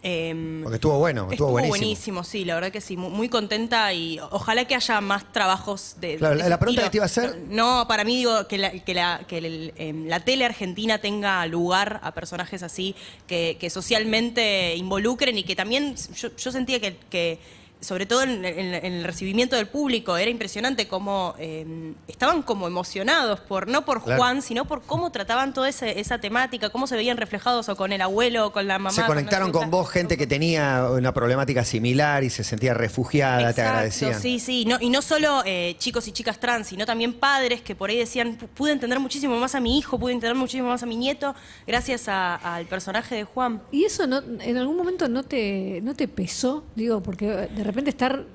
Em, 0.04 0.62
Porque 0.62 0.76
estuvo 0.76 1.00
bueno, 1.00 1.22
estuvo, 1.24 1.34
Estuvo 1.34 1.52
buenísimo. 1.52 1.70
buenísimo, 1.80 2.24
sí, 2.24 2.46
la 2.46 2.54
verdad 2.56 2.72
que 2.72 2.82
sí, 2.82 2.96
mu- 2.96 3.10
muy 3.10 3.30
contenta 3.30 3.92
y 3.94 4.20
ojalá 4.32 4.64
que 4.66 4.76
haya 4.76 5.02
más 5.02 5.32
trabajos 5.34 5.96
de... 6.00 6.18
Claro, 6.18 6.38
de 6.38 6.48
la- 6.50 6.60
pregunta 6.60 6.84
que 6.84 6.90
te 6.92 6.98
iba 6.98 7.04
a 7.06 7.08
hacer- 7.08 7.36
No, 7.50 7.86
para 7.88 8.04
mí 8.04 8.16
digo 8.18 8.48
que 8.48 8.60
la, 8.60 8.72
que 8.72 8.94
la, 8.94 9.22
que 9.28 9.40
el, 9.40 9.74
em, 9.76 10.06
la 10.08 10.20
tele 10.20 10.46
argentina 10.46 11.00
tenga 11.00 11.46
lugar 11.48 12.00
a 12.04 12.14
personajes 12.14 12.62
así, 12.62 12.96
que, 13.26 13.58
que 13.60 13.72
socialmente 13.72 14.76
involucren 14.76 15.36
y 15.40 15.44
que 15.44 15.56
también 15.56 15.96
yo, 16.16 16.30
yo 16.36 16.52
sentía 16.52 16.80
que... 16.80 17.40
sobre 17.80 18.06
todo 18.06 18.24
en, 18.24 18.44
en- 18.44 18.74
en 18.74 18.94
el 18.94 19.04
recibimiento 19.04 19.56
del 19.56 19.68
público, 19.68 20.18
era 20.18 20.32
impresionante 20.32 20.88
cómo 20.88 21.36
em, 21.38 21.94
estaban 22.08 22.42
como 22.42 22.66
emocionados, 22.68 23.40
por 23.42 23.68
no 23.68 23.86
por 23.86 24.04
Claro. 24.04 24.20
Juan, 24.20 24.42
sino 24.42 24.66
por 24.66 24.82
cómo 24.84 25.12
trataban 25.12 25.54
toda 25.54 25.70
ese- 25.70 26.00
esa 26.00 26.18
temática, 26.20 26.70
cómo 26.70 26.88
se 26.88 26.96
veían 26.96 27.18
reflejados 27.18 27.70
o 27.70 27.76
con 27.76 27.92
el 27.94 28.02
abuelo 28.02 28.48
o 28.48 28.52
con 28.52 28.68
la 28.68 28.80
mamá. 28.80 28.92
Se 28.92 29.02
con 29.02 29.08
conectaron 29.16 29.52
con 29.52 29.70
vos 29.70 29.90
gente 29.90 30.18
que 30.18 30.26
tenía 30.28 30.88
una 30.92 31.14
problemática 31.14 31.64
similar 31.64 32.24
y 32.24 32.30
se 32.30 32.44
sentía 32.44 32.74
refugiada, 32.74 33.54
te 33.54 33.62
agradecían. 33.62 34.20
Sí, 34.22 34.40
sí, 34.40 34.66
no, 34.66 34.78
y 34.80 34.90
no 34.90 35.02
solo 35.02 35.44
eh, 35.46 35.76
chicos 35.78 36.08
y 36.08 36.12
chicas 36.12 36.40
trans, 36.40 36.68
sino 36.68 36.86
también 36.86 37.14
padres 37.14 37.62
que 37.62 37.76
por 37.76 37.90
ahí 37.90 37.98
decían, 37.98 38.38
"Pu- 38.40 38.48
pude 38.48 38.72
entender 38.72 39.00
muchísimo 39.00 39.38
más 39.38 39.54
a 39.56 39.60
mi 39.60 39.78
hijo, 39.78 40.00
pude 40.00 40.14
entender 40.14 40.36
muchísimo 40.36 40.70
más 40.70 40.82
a 40.84 40.86
mi 40.86 40.96
nieto, 40.96 41.36
gracias 41.68 42.08
al 42.08 42.66
personaje 42.66 43.16
de 43.16 43.24
Juan. 43.24 43.62
¿Y 43.72 43.86
eso 43.86 44.08
no, 44.08 44.22
en 44.40 44.58
algún 44.58 44.78
momento 44.78 45.08
no 45.08 45.24
te, 45.24 45.80
no 45.84 45.94
te 45.96 46.08
pesó? 46.08 46.64
Digo, 46.76 47.02
porque 47.04 47.28
de 47.28 47.64
repente 47.64 47.77
estar, 47.86 48.26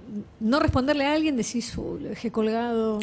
no 0.41 0.61
responderle 0.61 1.05
a 1.07 1.13
alguien, 1.13 1.37
decís, 1.37 1.77
"Uh, 1.77 1.99
lo 2.01 2.09
dejé 2.11 2.31
colgado. 2.31 2.99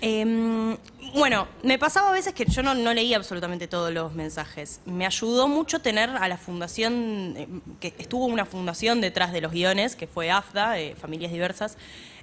Em, 0.00 0.76
bueno, 1.14 1.46
me 1.62 1.78
pasaba 1.78 2.08
a 2.08 2.12
veces 2.12 2.34
que 2.34 2.44
yo 2.44 2.62
no, 2.62 2.74
no 2.74 2.92
leía 2.92 3.16
absolutamente 3.16 3.68
todos 3.68 3.92
los 3.92 4.14
mensajes. 4.14 4.80
Me 4.84 5.06
ayudó 5.06 5.46
mucho 5.46 5.80
tener 5.80 6.10
a 6.10 6.26
la 6.26 6.36
fundación, 6.36 7.34
eh, 7.36 7.48
que 7.78 7.94
estuvo 7.98 8.26
una 8.26 8.44
fundación 8.44 9.00
detrás 9.00 9.32
de 9.32 9.40
los 9.40 9.52
guiones, 9.52 9.94
que 9.94 10.06
fue 10.08 10.30
AFDA, 10.30 10.80
eh, 10.80 10.96
Familias 10.96 11.30
Diversas. 11.32 11.76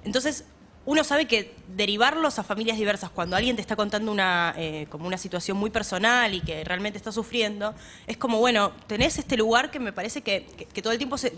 Entonces, 0.04 0.44
uno 0.86 1.04
sabe 1.04 1.26
que 1.26 1.54
derivarlos 1.76 2.38
a 2.38 2.42
familias 2.42 2.78
diversas 2.78 3.10
cuando 3.10 3.36
alguien 3.36 3.54
te 3.54 3.62
está 3.62 3.76
contando 3.76 4.10
una, 4.10 4.54
eh, 4.56 4.86
como 4.88 5.06
una 5.06 5.18
situación 5.18 5.56
muy 5.56 5.70
personal 5.70 6.34
y 6.34 6.40
que 6.40 6.64
realmente 6.64 6.96
está 6.96 7.12
sufriendo, 7.12 7.74
es 8.06 8.16
como, 8.16 8.38
bueno, 8.38 8.72
tenés 8.86 9.18
este 9.18 9.36
lugar 9.36 9.70
que 9.70 9.78
me 9.78 9.92
parece 9.92 10.22
que, 10.22 10.46
que- 10.72 10.82
todo 10.82 10.92
el 10.92 10.98
tiempo 10.98 11.18
se, 11.18 11.32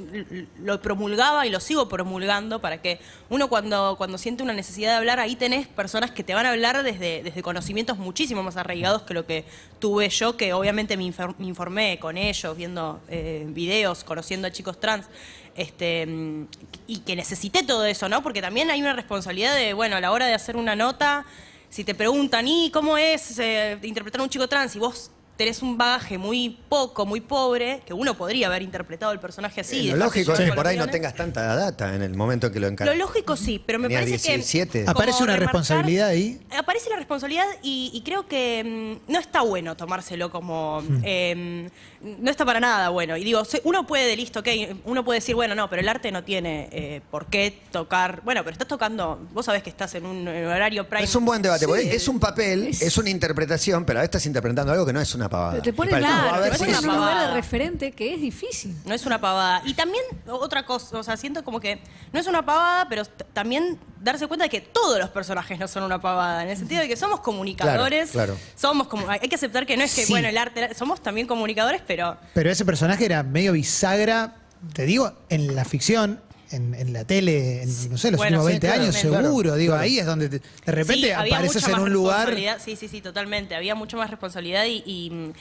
lo 0.61 0.81
promulgaba 0.81 1.45
y 1.47 1.51
lo 1.51 1.59
sigo 1.61 1.89
promulgando 1.89 2.61
para 2.61 2.81
que 2.81 3.01
uno 3.29 3.49
cuando, 3.49 3.97
cuando 3.99 4.17
siente 4.17 4.43
una 4.45 4.53
necesidad 4.53 4.93
de 4.93 4.97
hablar, 4.99 5.19
ahí 5.19 5.35
tenés 5.35 5.67
personas 5.67 6.13
que 6.13 6.23
te 6.23 6.35
van 6.35 6.47
a 6.47 6.51
hablar 6.51 6.83
desde, 6.85 7.23
desde 7.25 7.43
conocimientos 7.43 7.99
muchísimo 7.99 8.43
más 8.45 8.57
arraigados 8.57 9.03
que 9.03 9.13
lo 9.15 9.27
que 9.27 9.45
tuve 9.81 10.09
yo, 10.09 10.37
que 10.37 10.53
obviamente 10.53 10.97
me 10.97 11.13
informé 11.41 11.99
con 11.99 12.17
ellos, 12.17 12.57
viendo 12.57 13.01
eh, 13.09 13.45
videos, 13.49 14.05
conociendo 14.05 14.47
a 14.47 14.53
chicos 14.53 14.79
trans 14.81 15.07
este, 15.57 16.07
mm, 16.07 16.47
y 16.87 16.99
que 17.01 17.17
necesité 17.17 17.63
todo 17.63 17.85
eso, 17.85 18.09
¿no? 18.09 18.23
Porque 18.23 18.41
también 18.41 18.71
hay 18.71 18.81
una 18.81 18.93
responsabilidad 18.93 19.55
de, 19.55 19.73
bueno, 19.75 19.97
a 19.97 20.01
la 20.01 20.13
hora 20.13 20.27
de 20.27 20.35
hacer 20.35 20.57
una 20.57 20.77
nota, 20.77 21.25
si 21.69 21.85
te 21.85 21.95
preguntan, 21.95 22.47
¿y 22.49 22.71
cómo 22.71 22.99
es 22.99 23.39
eh, 23.39 23.79
interpretar 23.83 24.21
a 24.21 24.25
un 24.25 24.31
chico 24.31 24.49
trans? 24.49 24.77
Y 24.77 24.79
vos 24.79 25.11
tenés 25.43 25.61
un 25.63 25.77
bagaje 25.77 26.19
muy 26.19 26.59
poco, 26.69 27.05
muy 27.05 27.21
pobre, 27.21 27.83
que 27.85 27.93
uno 27.93 28.17
podría 28.17 28.47
haber 28.47 28.63
interpretado 28.63 29.11
el 29.13 29.19
personaje 29.19 29.61
así. 29.61 29.89
Eh, 29.89 29.93
lo 29.93 30.05
lógico 30.05 30.33
es 30.35 30.41
que 30.41 30.53
por 30.53 30.67
ahí 30.67 30.77
no 30.77 30.87
tengas 30.89 31.15
tanta 31.15 31.55
data 31.57 31.95
en 31.95 32.03
el 32.03 32.15
momento 32.15 32.47
en 32.47 32.53
que 32.53 32.61
lo 32.61 32.69
encargas. 32.69 32.97
Lo 32.97 33.05
lógico 33.05 33.37
sí, 33.37 33.61
pero 33.65 33.79
me 33.81 33.89
Tenía 33.89 33.99
parece 34.01 34.29
17. 34.37 34.85
que... 34.85 34.91
¿Aparece 34.91 35.23
una 35.23 35.35
remarcar- 35.37 35.41
responsabilidad 35.41 36.09
ahí? 36.09 36.41
Aparece 36.57 36.91
la 36.91 36.97
responsabilidad 36.97 37.47
y, 37.63 37.91
y 37.93 38.03
creo 38.03 38.27
que 38.29 38.99
mm, 39.09 39.13
no 39.13 39.19
está 39.19 39.43
bueno 39.43 39.77
tomárselo 39.77 40.31
como... 40.31 40.83
eh, 41.03 41.69
no 42.01 42.31
está 42.31 42.45
para 42.45 42.59
nada 42.61 42.89
bueno. 42.89 43.17
Y 43.17 43.23
digo, 43.25 43.43
uno 43.65 43.87
puede, 43.87 44.17
listo, 44.17 44.41
ok, 44.41 44.49
uno 44.87 45.05
puede 45.05 45.19
decir, 45.21 45.35
bueno, 45.37 45.55
no, 45.55 45.71
pero 45.71 45.83
el 45.83 45.89
arte 45.89 46.11
no 46.11 46.25
tiene 46.25 46.69
eh, 46.73 47.01
por 47.11 47.27
qué 47.27 47.57
tocar... 47.71 48.23
Bueno, 48.25 48.43
pero 48.43 48.53
estás 48.53 48.67
tocando... 48.69 49.21
Vos 49.33 49.47
sabés 49.47 49.63
que 49.63 49.71
estás 49.71 49.95
en 49.95 50.07
un 50.07 50.27
en 50.27 50.47
horario 50.47 50.89
prime. 50.89 51.05
Es 51.05 51.15
un 51.15 51.25
buen 51.25 51.41
debate, 51.43 51.61
Sí. 51.65 51.67
porque 51.67 51.95
es 51.95 52.09
un 52.09 52.19
papel, 52.21 52.69
Es- 52.69 52.99
una 52.99 53.11
interpretación, 53.11 53.85
pero 53.85 54.01
a 54.01 54.05
estás 54.05 54.27
interpretando 54.27 54.73
algo 54.73 54.85
que 54.85 54.93
no 54.93 55.01
es 55.01 55.15
una 55.15 55.29
pavada. 55.33 55.51
Pero 55.53 55.63
te 55.65 55.73
para 55.73 55.89
tipo, 55.91 55.99
claro, 55.99 56.35
a 56.35 56.39
ver 56.41 56.57
te 56.57 56.65
un 56.79 56.87
lugar 56.97 57.29
de 57.29 57.35
referente 57.35 57.91
que 57.93 58.15
es 58.15 58.21
difícil. 58.21 58.77
No 58.85 58.95
es 58.95 59.05
una 59.07 59.21
pavada. 59.21 59.63
Y 59.65 59.75
también 59.75 60.05
otra 60.29 60.65
cosa, 60.65 60.99
o 60.99 61.03
sea, 61.03 61.17
siento 61.17 61.43
como 61.43 61.59
que 61.59 61.81
no 62.13 62.21
es 62.21 62.27
una 62.29 62.45
pavada, 62.45 62.87
pero 62.89 63.05
también 63.33 63.79
darse 64.01 64.27
cuenta 64.29 64.45
de 64.45 64.51
que 64.51 64.61
todos 64.61 64.99
los 64.99 65.11
personajes 65.11 65.59
no 65.59 65.67
son 65.67 65.83
una 65.83 66.01
pavada, 66.01 66.43
en 66.45 66.51
el 66.51 66.57
sentido 66.57 66.81
de 66.83 66.89
que 66.89 66.97
somos 66.97 67.21
comunicadores, 67.21 68.11
Claro, 68.13 68.35
claro. 68.35 68.51
somos 68.55 68.87
como 68.89 69.09
hay 69.09 69.19
que 69.21 69.35
aceptar 69.35 69.67
que 69.67 69.77
no 69.77 69.83
es 69.85 69.95
que 69.95 70.05
Sí. 70.07 70.13
bueno, 70.13 70.29
el 70.29 70.39
arte, 70.39 70.75
somos 70.75 71.03
también 71.03 71.27
comunicadores, 71.27 71.83
pero 71.87 72.17
Pero 72.35 72.51
ese 72.51 72.65
personaje 72.65 73.05
era 73.05 73.23
medio 73.23 73.53
bisagra, 73.53 74.37
te 74.75 74.85
digo, 74.87 75.13
en 75.29 75.55
la 75.57 75.65
ficción, 75.65 76.21
en, 76.53 76.75
en 76.75 76.93
la 76.93 77.05
tele, 77.05 77.63
en, 77.63 77.91
no 77.91 77.99
sé, 77.99 78.11
los 78.11 78.19
Bueno, 78.19 78.43
últimos 78.43 78.47
sí, 78.47 78.51
20 78.53 78.69
años, 78.69 78.95
seguro. 78.95 79.21
Claro, 79.43 79.57
digo, 79.57 79.73
claro. 79.73 79.83
ahí 79.83 79.99
es 79.99 80.07
donde 80.07 80.29
te- 80.29 80.39
de 80.39 80.73
repente 80.73 81.07
Sí, 81.07 81.11
apareces 81.11 81.69
en 81.69 81.79
un 81.79 81.93
lugar. 81.93 82.19
responsabilidad. 82.27 82.59
Sí, 82.65 82.77
sí, 82.77 82.89
sí, 82.89 83.01
totalmente. 83.01 83.55
Había 83.55 83.75
mucho 83.75 83.97
más 83.97 84.11
responsabilidad 84.11 84.65
y, 84.67 84.83
y- 84.87 85.33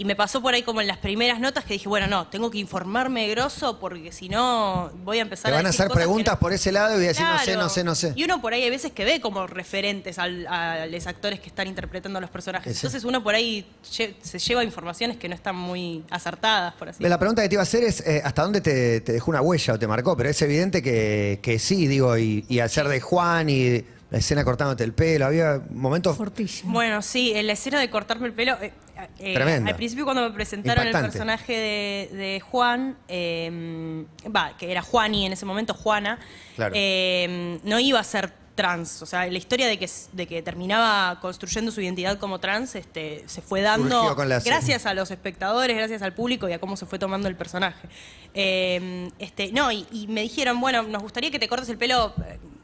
y 0.00 0.04
me 0.06 0.16
pasó 0.16 0.40
por 0.40 0.54
ahí 0.54 0.62
como 0.62 0.80
en 0.80 0.86
las 0.86 0.96
primeras 0.96 1.38
notas 1.40 1.62
que 1.66 1.74
dije, 1.74 1.86
bueno, 1.86 2.06
no, 2.06 2.26
tengo 2.28 2.50
que 2.50 2.56
informarme 2.56 3.28
grosso 3.28 3.78
porque 3.78 4.12
si 4.12 4.30
no 4.30 4.90
voy 5.04 5.18
a 5.18 5.20
empezar 5.20 5.50
Te 5.50 5.56
van 5.56 5.66
a 5.66 5.68
decir 5.68 5.82
hacer 5.82 5.88
cosas 5.88 5.98
que 6.00 6.04
preguntas 6.06 6.34
no- 6.34 6.40
por 6.40 6.52
ese 6.54 6.72
lado 6.72 6.92
y 6.94 6.96
voy 6.96 7.04
a 7.04 7.08
decir, 7.08 7.26
no 7.26 7.38
sé, 7.38 7.56
no 7.56 7.68
sé, 7.68 7.84
no 7.84 7.94
sé. 7.94 8.12
Y 8.16 8.24
uno 8.24 8.40
por 8.40 8.54
ahí 8.54 8.62
hay 8.62 8.70
veces 8.70 8.92
que 8.92 9.04
ve 9.04 9.20
como 9.20 9.46
referentes 9.46 10.18
al- 10.18 10.46
a 10.46 10.86
los 10.86 11.06
actores 11.06 11.38
que 11.40 11.48
están 11.48 11.66
interpretando 11.68 12.16
a 12.16 12.22
los 12.22 12.30
personajes. 12.30 12.66
Ese. 12.70 12.78
Entonces 12.86 13.04
uno 13.04 13.22
por 13.22 13.34
ahí 13.34 13.66
lle- 13.92 14.14
se 14.22 14.38
lleva 14.38 14.64
informaciones 14.64 15.18
que 15.18 15.28
no 15.28 15.34
están 15.34 15.54
muy 15.54 16.02
acertadas, 16.08 16.72
por 16.76 16.88
así 16.88 17.02
La 17.04 17.18
pregunta 17.18 17.42
que 17.42 17.50
te 17.50 17.56
iba 17.56 17.62
a 17.62 17.64
hacer 17.64 17.84
es, 17.84 18.00
eh, 18.06 18.22
¿hasta 18.24 18.42
dónde 18.42 18.62
te, 18.62 19.02
te 19.02 19.12
dejó 19.12 19.30
una 19.30 19.42
huella 19.42 19.74
o 19.74 19.78
te 19.78 19.86
marcó? 19.86 20.16
Pero 20.16 20.30
es 20.30 20.40
evidente 20.40 20.82
que, 20.82 21.40
que 21.42 21.58
sí, 21.58 21.86
digo, 21.86 22.16
y, 22.16 22.46
y 22.48 22.60
al 22.60 22.70
ser 22.70 22.88
de 22.88 23.02
Juan 23.02 23.50
y 23.50 23.84
la 24.10 24.18
escena 24.18 24.42
cortándote 24.44 24.82
el 24.82 24.92
pelo, 24.92 25.26
había 25.26 25.60
momentos... 25.70 26.16
Fortísimo. 26.16 26.72
Bueno, 26.72 27.00
sí, 27.00 27.32
en 27.32 27.46
la 27.46 27.52
escena 27.52 27.78
de 27.78 27.88
cortarme 27.90 28.26
el 28.26 28.32
pelo. 28.32 28.56
eh, 28.60 28.72
eh. 29.18 29.62
Al 29.66 29.76
principio, 29.76 30.04
cuando 30.04 30.22
me 30.22 30.30
presentaron 30.30 30.86
Impactante. 30.86 31.06
el 31.06 31.12
personaje 31.12 31.52
de, 31.52 32.16
de 32.16 32.40
Juan, 32.40 32.96
eh, 33.08 34.04
que 34.58 34.70
era 34.70 34.82
Juani 34.82 35.26
en 35.26 35.32
ese 35.32 35.46
momento, 35.46 35.74
Juana, 35.74 36.18
Claro. 36.56 36.72
eh, 36.76 37.58
no 37.64 37.78
iba 37.80 38.00
a 38.00 38.04
ser 38.04 38.32
trans. 38.54 39.00
O 39.00 39.06
sea, 39.06 39.26
la 39.26 39.38
historia 39.38 39.66
de 39.68 39.78
que, 39.78 39.86
s- 39.86 40.08
de 40.12 40.26
que 40.26 40.42
terminaba 40.42 41.18
construyendo 41.20 41.70
su 41.72 41.80
identidad 41.80 42.18
como 42.18 42.40
trans 42.40 42.74
este, 42.74 43.22
se 43.26 43.40
fue 43.40 43.62
dando 43.62 44.14
gracias 44.44 44.84
a 44.86 44.92
los 44.92 45.10
espectadores, 45.10 45.74
gracias 45.76 46.02
al 46.02 46.12
público 46.12 46.48
y 46.48 46.52
a 46.52 46.58
cómo 46.58 46.76
se 46.76 46.84
fue 46.84 46.98
tomando 46.98 47.28
el 47.28 47.36
personaje. 47.36 47.88
Eh, 48.34 49.08
este, 49.18 49.50
no, 49.52 49.72
y, 49.72 49.86
y 49.92 50.06
me 50.08 50.22
dijeron, 50.22 50.60
bueno, 50.60 50.82
nos 50.82 51.02
gustaría 51.02 51.30
que 51.30 51.38
te 51.38 51.48
cortes 51.48 51.68
el 51.70 51.78
pelo, 51.78 52.12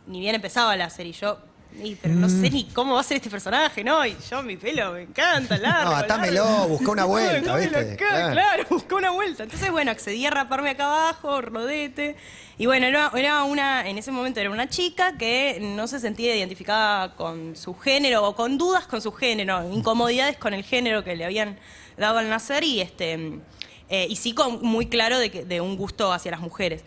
ni 0.06 0.20
bien 0.20 0.34
empezaba 0.34 0.76
la 0.76 0.90
serie, 0.90 1.10
y 1.10 1.14
yo... 1.14 1.38
"Y, 1.82 1.94
pero 1.96 2.14
no 2.14 2.28
sé 2.28 2.50
ni 2.50 2.64
cómo 2.64 2.94
va 2.94 3.00
a 3.00 3.04
ser 3.04 3.16
este 3.18 3.30
personaje, 3.30 3.82
¿no? 3.84 4.04
Y 4.06 4.16
yo, 4.30 4.42
mi 4.42 4.56
pelo 4.56 4.92
me 4.92 5.02
encanta, 5.02 5.56
largo. 5.58 5.90
No, 5.90 5.96
atámelo, 5.96 6.44
buscá 6.68 6.90
una 6.92 7.04
vuelta, 7.14 7.38
atámelo 7.54 7.78
¿viste? 7.78 7.92
acá, 7.94 7.96
Claro. 8.08 8.32
claro, 8.32 8.64
buscá 8.70 8.94
una 8.96 9.10
vuelta. 9.10 9.42
Entonces, 9.44 9.70
bueno, 9.70 9.90
accedí 9.90 10.24
a 10.26 10.30
raparme 10.30 10.70
acá 10.70 10.84
abajo, 10.86 11.40
rodete. 11.40 12.16
Y 12.58 12.66
bueno, 12.66 12.86
era, 12.86 13.10
era 13.14 13.42
una, 13.44 13.88
en 13.88 13.98
ese 13.98 14.10
momento 14.12 14.40
era 14.40 14.50
una 14.50 14.68
chica 14.68 15.16
que 15.18 15.58
no 15.60 15.86
se 15.86 16.00
sentía 16.00 16.34
identificada 16.36 17.14
con 17.14 17.54
su 17.56 17.74
género 17.74 18.24
o 18.26 18.34
con 18.34 18.56
dudas 18.58 18.86
con 18.86 19.00
su 19.02 19.12
género, 19.12 19.70
incomodidades 19.72 20.36
con 20.38 20.54
el 20.54 20.64
género 20.64 21.04
que 21.04 21.16
le 21.16 21.24
habían 21.24 21.58
dado 21.98 22.18
al 22.18 22.28
nacer 22.28 22.64
y 22.64 22.80
este 22.80 23.40
Eh, 23.88 24.08
y 24.10 24.16
sí 24.16 24.32
con 24.32 24.60
muy 24.62 24.86
claro 24.86 25.16
de, 25.20 25.30
que- 25.30 25.44
de 25.44 25.60
un 25.60 25.76
gusto 25.76 26.12
hacia 26.12 26.32
las 26.32 26.40
mujeres. 26.40 26.82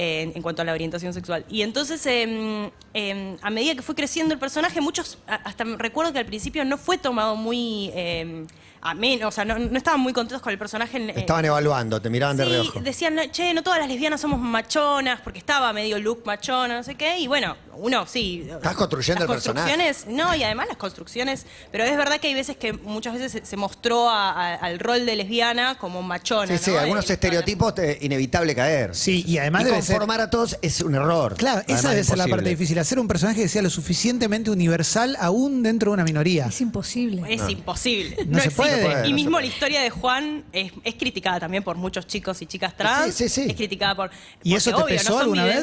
Eh, 0.00 0.30
en, 0.32 0.42
cuanto 0.42 0.62
a 0.62 0.64
la 0.64 0.72
orientación 0.72 1.12
sexual. 1.12 1.44
Y 1.48 1.62
entonces, 1.62 2.06
em, 2.06 2.70
em, 2.94 3.36
a 3.42 3.50
medida 3.50 3.74
que 3.74 3.82
fue 3.82 3.96
creciendo 3.96 4.32
el 4.32 4.38
personaje, 4.38 4.80
muchos, 4.80 5.18
a- 5.26 5.34
hasta 5.34 5.64
recuerdo 5.64 6.12
que 6.12 6.20
al 6.20 6.26
principio 6.26 6.64
no 6.64 6.78
fue 6.78 6.98
tomado 6.98 7.34
muy 7.34 7.90
em, 7.94 8.46
ameno, 8.80 9.26
o 9.26 9.30
sea, 9.32 9.44
no, 9.44 9.58
no 9.58 9.76
estaban 9.76 9.98
muy 10.00 10.12
contentos 10.12 10.40
con 10.40 10.52
el 10.52 10.58
personaje. 10.58 11.00
Te 11.00 11.18
estaban 11.18 11.44
evaluando, 11.44 12.00
te 12.00 12.10
miraban 12.10 12.36
de 12.36 12.44
reojo. 12.44 12.78
decían, 12.80 13.16
"No, 13.16 13.22
che, 13.26 13.52
no 13.52 13.64
todas 13.64 13.80
las 13.80 13.88
lesbianas 13.88 14.20
somos 14.20 14.38
machonas, 14.38 15.20
porque 15.20 15.40
estaba 15.40 15.72
medio 15.72 15.98
look 15.98 16.22
machona, 16.24 16.76
no 16.76 16.84
sé 16.84 16.94
qué, 16.94 17.18
y 17.18 17.26
bueno, 17.26 17.56
uno 17.78 18.06
sí. 18.06 18.46
Estás 18.50 18.74
construyendo 18.74 19.24
las 19.26 19.30
el 19.30 19.34
personaje. 19.36 19.76
construcciones, 19.76 20.06
No, 20.26 20.34
y 20.34 20.42
además 20.44 20.66
las 20.68 20.76
construcciones, 20.76 21.46
pero 21.72 21.84
es 21.84 21.96
verdad 21.96 22.20
que 22.20 22.28
hay 22.28 22.34
veces 22.34 22.56
que 22.56 22.72
muchas 22.72 23.14
veces 23.14 23.32
se, 23.32 23.46
se 23.46 23.56
mostró 23.56 24.08
a- 24.10 24.30
a- 24.30 24.54
al 24.56 24.78
rol 24.78 25.06
de 25.06 25.16
lesbiana 25.16 25.76
como 25.78 26.02
machona. 26.02 26.56
Sí, 26.58 26.64
sí, 26.64 26.70
¿no? 26.72 26.78
algunos 26.78 27.08
Eh, 27.10 27.14
estereotipos 27.14 27.74
te- 27.74 27.98
inevitable 28.02 28.54
caer. 28.54 28.94
Sí, 28.94 29.24
y 29.26 29.38
además 29.38 29.62
y 29.62 29.64
debe 29.66 29.82
ser- 29.82 29.96
conformar 29.96 30.20
a 30.20 30.30
todos 30.30 30.56
es 30.62 30.80
un 30.80 30.94
error. 30.94 31.36
Claro, 31.36 31.62
esa 31.68 31.90
debe 31.90 32.04
ser 32.04 32.18
la 32.18 32.26
parte 32.28 32.48
difícil. 32.48 32.78
Hacer 32.78 32.98
un 32.98 33.08
personaje 33.08 33.42
que 33.42 33.48
sea 33.48 33.62
lo 33.62 33.70
suficientemente 33.70 34.50
universal 34.50 35.16
aún 35.20 35.62
dentro 35.62 35.90
de 35.90 35.94
una 35.94 36.04
minoría. 36.04 36.46
Es 36.46 36.60
imposible. 36.60 37.22
Es 37.32 37.48
imposible. 37.48 38.16
No 38.26 38.38
se 38.40 38.48
existe. 38.48 38.62
puede. 38.82 39.08
Y 39.08 39.12
mismo 39.12 39.32
puede. 39.32 39.46
la 39.46 39.52
historia 39.52 39.80
de 39.80 39.90
Juan 39.90 40.44
es, 40.52 40.72
es 40.84 40.94
criticada 40.94 41.40
también 41.40 41.62
por 41.62 41.76
muchos 41.76 42.06
chicos 42.06 42.40
y 42.42 42.46
chicas 42.46 42.76
trans. 42.76 43.14
Sí, 43.14 43.28
sí, 43.28 43.42
sí. 43.42 43.50
Es 43.50 43.56
criticada 43.56 43.94
por. 43.94 44.10
¿Y 44.42 44.54
eso 44.54 44.70
porque, 44.70 44.78
te 44.78 44.84
obvio, 44.84 44.98
pesó 44.98 45.10
no 45.10 45.14
son 45.16 45.22
alguna 45.22 45.44
vez? 45.44 45.54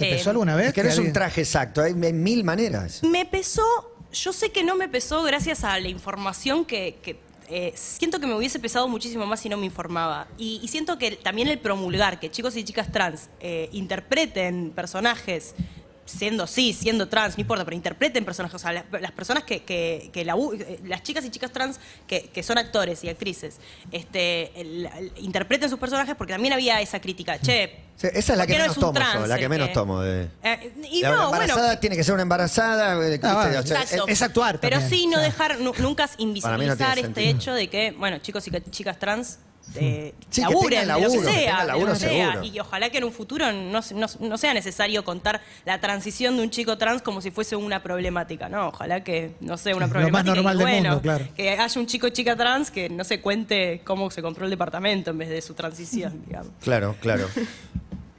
¿Te 0.00 0.10
eh, 0.10 0.16
pesó 0.16 0.30
alguna 0.30 0.56
vez? 0.56 0.72
Que 0.72 0.82
no 0.82 0.88
es 0.88 0.98
un 0.98 1.12
traje 1.12 1.42
exacto, 1.42 1.82
hay, 1.82 1.92
hay 1.92 2.12
mil 2.12 2.42
maneras. 2.44 3.02
Me 3.02 3.26
pesó, 3.26 3.62
yo 4.12 4.32
sé 4.32 4.50
que 4.50 4.64
no 4.64 4.74
me 4.74 4.88
pesó 4.88 5.22
gracias 5.22 5.64
a 5.64 5.78
la 5.78 5.88
información 5.88 6.64
que, 6.64 6.98
que, 7.02 7.18
eh, 7.48 7.72
siento 7.74 8.20
que 8.20 8.26
me 8.26 8.34
hubiese 8.34 8.58
pesado 8.60 8.86
muchísimo 8.88 9.26
más 9.26 9.40
si 9.40 9.48
no 9.48 9.56
me 9.56 9.66
informaba. 9.66 10.28
Y, 10.38 10.60
y 10.62 10.68
siento 10.68 10.98
que 10.98 11.12
también 11.12 11.48
el 11.48 11.58
promulgar 11.58 12.20
que 12.20 12.30
chicos 12.30 12.56
y 12.56 12.64
chicas 12.64 12.90
trans 12.92 13.28
eh, 13.40 13.68
interpreten 13.72 14.72
personajes 14.74 15.54
siendo 16.10 16.46
sí, 16.46 16.72
siendo 16.72 17.08
trans, 17.08 17.36
no 17.36 17.42
importa, 17.42 17.64
pero 17.64 17.76
interpreten 17.76 18.24
personajes, 18.24 18.54
o 18.54 18.58
sea, 18.58 18.72
las, 18.72 18.84
las 19.00 19.12
personas 19.12 19.44
que, 19.44 19.62
que, 19.64 20.10
que 20.12 20.26
labu- 20.26 20.60
eh, 20.60 20.80
las 20.86 21.02
chicas 21.02 21.24
y 21.24 21.30
chicas 21.30 21.50
trans 21.52 21.78
que, 22.06 22.22
que 22.30 22.42
son 22.42 22.58
actores 22.58 23.02
y 23.04 23.08
actrices, 23.08 23.58
este, 23.90 24.58
el- 24.60 24.86
el- 24.86 25.12
interpreten 25.18 25.68
sus 25.70 25.78
personajes 25.78 26.14
porque 26.16 26.32
también 26.32 26.52
había 26.52 26.80
esa 26.80 27.00
crítica, 27.00 27.38
che, 27.40 27.84
Sí, 27.96 28.06
esa 28.14 28.18
es 28.32 28.38
la 28.38 28.44
¿por 28.44 28.46
que 28.46 28.52
no 28.54 28.58
menos 28.60 28.70
es 28.70 28.76
un 28.78 28.80
tomo, 28.80 28.98
yo, 28.98 29.10
trans 29.12 29.28
la 29.28 29.38
que 29.38 29.48
menos 29.50 29.68
que- 29.68 29.74
tomo. 29.74 30.00
De... 30.00 30.28
Eh, 30.42 30.72
y 30.90 31.02
la 31.02 31.10
no, 31.10 31.24
embarazada 31.26 31.66
bueno, 31.66 31.80
tiene 31.80 31.96
que 31.96 32.04
ser 32.04 32.14
una 32.14 32.22
embarazada. 32.22 32.92
eh, 33.06 33.20
Ah, 33.22 33.44
¿viste? 33.48 33.58
O 33.58 33.62
sea, 33.66 33.82
Exacto. 33.82 34.08
es 34.08 34.22
actuar 34.22 34.58
Pero 34.58 34.78
también, 34.80 35.00
sí 35.00 35.06
no 35.06 35.12
o 35.18 35.20
sea. 35.20 35.22
dejar 35.28 35.58
nu- 35.60 35.74
nunca 35.80 36.08
invisibilizar 36.16 36.98
este 36.98 37.02
sentido. 37.02 37.28
hecho 37.36 37.52
de 37.52 37.68
que, 37.68 37.90
bueno, 37.92 38.16
chicos 38.20 38.46
y 38.48 38.50
ca- 38.52 38.62
chicas 38.70 38.98
trans 38.98 39.38
eh, 39.76 40.14
Sí, 40.30 40.42
que 40.42 40.48
laburen 40.48 40.80
tengan 40.80 41.00
de 41.00 41.06
lo 41.06 41.10
que 41.12 41.18
que 41.18 41.24
sea, 41.24 41.64
lo 41.64 41.86
que 41.86 41.94
sea. 41.96 42.40
Y 42.44 42.58
ojalá 42.60 42.90
que 42.90 42.98
en 42.98 43.04
un 43.04 43.12
futuro 43.12 43.52
no, 43.52 43.82
se- 43.82 43.94
no- 43.94 44.06
no 44.20 44.38
sea 44.38 44.54
necesario 44.54 45.04
contar 45.04 45.40
la 45.64 45.80
transición 45.80 46.36
de 46.36 46.42
un 46.42 46.50
chico 46.50 46.78
trans 46.78 47.02
como 47.02 47.20
si 47.20 47.30
fuese 47.30 47.56
una 47.56 47.82
problemática, 47.82 48.48
¿no? 48.48 48.68
Ojalá 48.68 49.02
que 49.04 49.32
no 49.40 49.56
sea 49.56 49.74
una 49.76 49.86
Lo 49.86 49.88
más 49.88 49.92
problemática. 49.94 50.32
y 50.32 50.34
normal 50.36 50.58
del 50.58 50.66
bueno, 50.66 50.88
mundo, 50.90 51.02
claro. 51.02 51.28
Que 51.36 51.50
haya 51.50 51.80
un 51.80 51.86
chico 51.86 52.08
chica 52.10 52.36
trans 52.36 52.70
que 52.70 52.88
no 52.88 53.04
se 53.04 53.20
cuente 53.20 53.80
cómo 53.84 54.10
se 54.10 54.22
compró 54.22 54.44
el 54.44 54.50
departamento 54.50 55.10
en 55.10 55.18
vez 55.18 55.28
de 55.28 55.42
su 55.42 55.54
transición, 55.54 56.22
digamos. 56.26 56.52
Claro, 56.62 56.96
claro. 57.00 57.26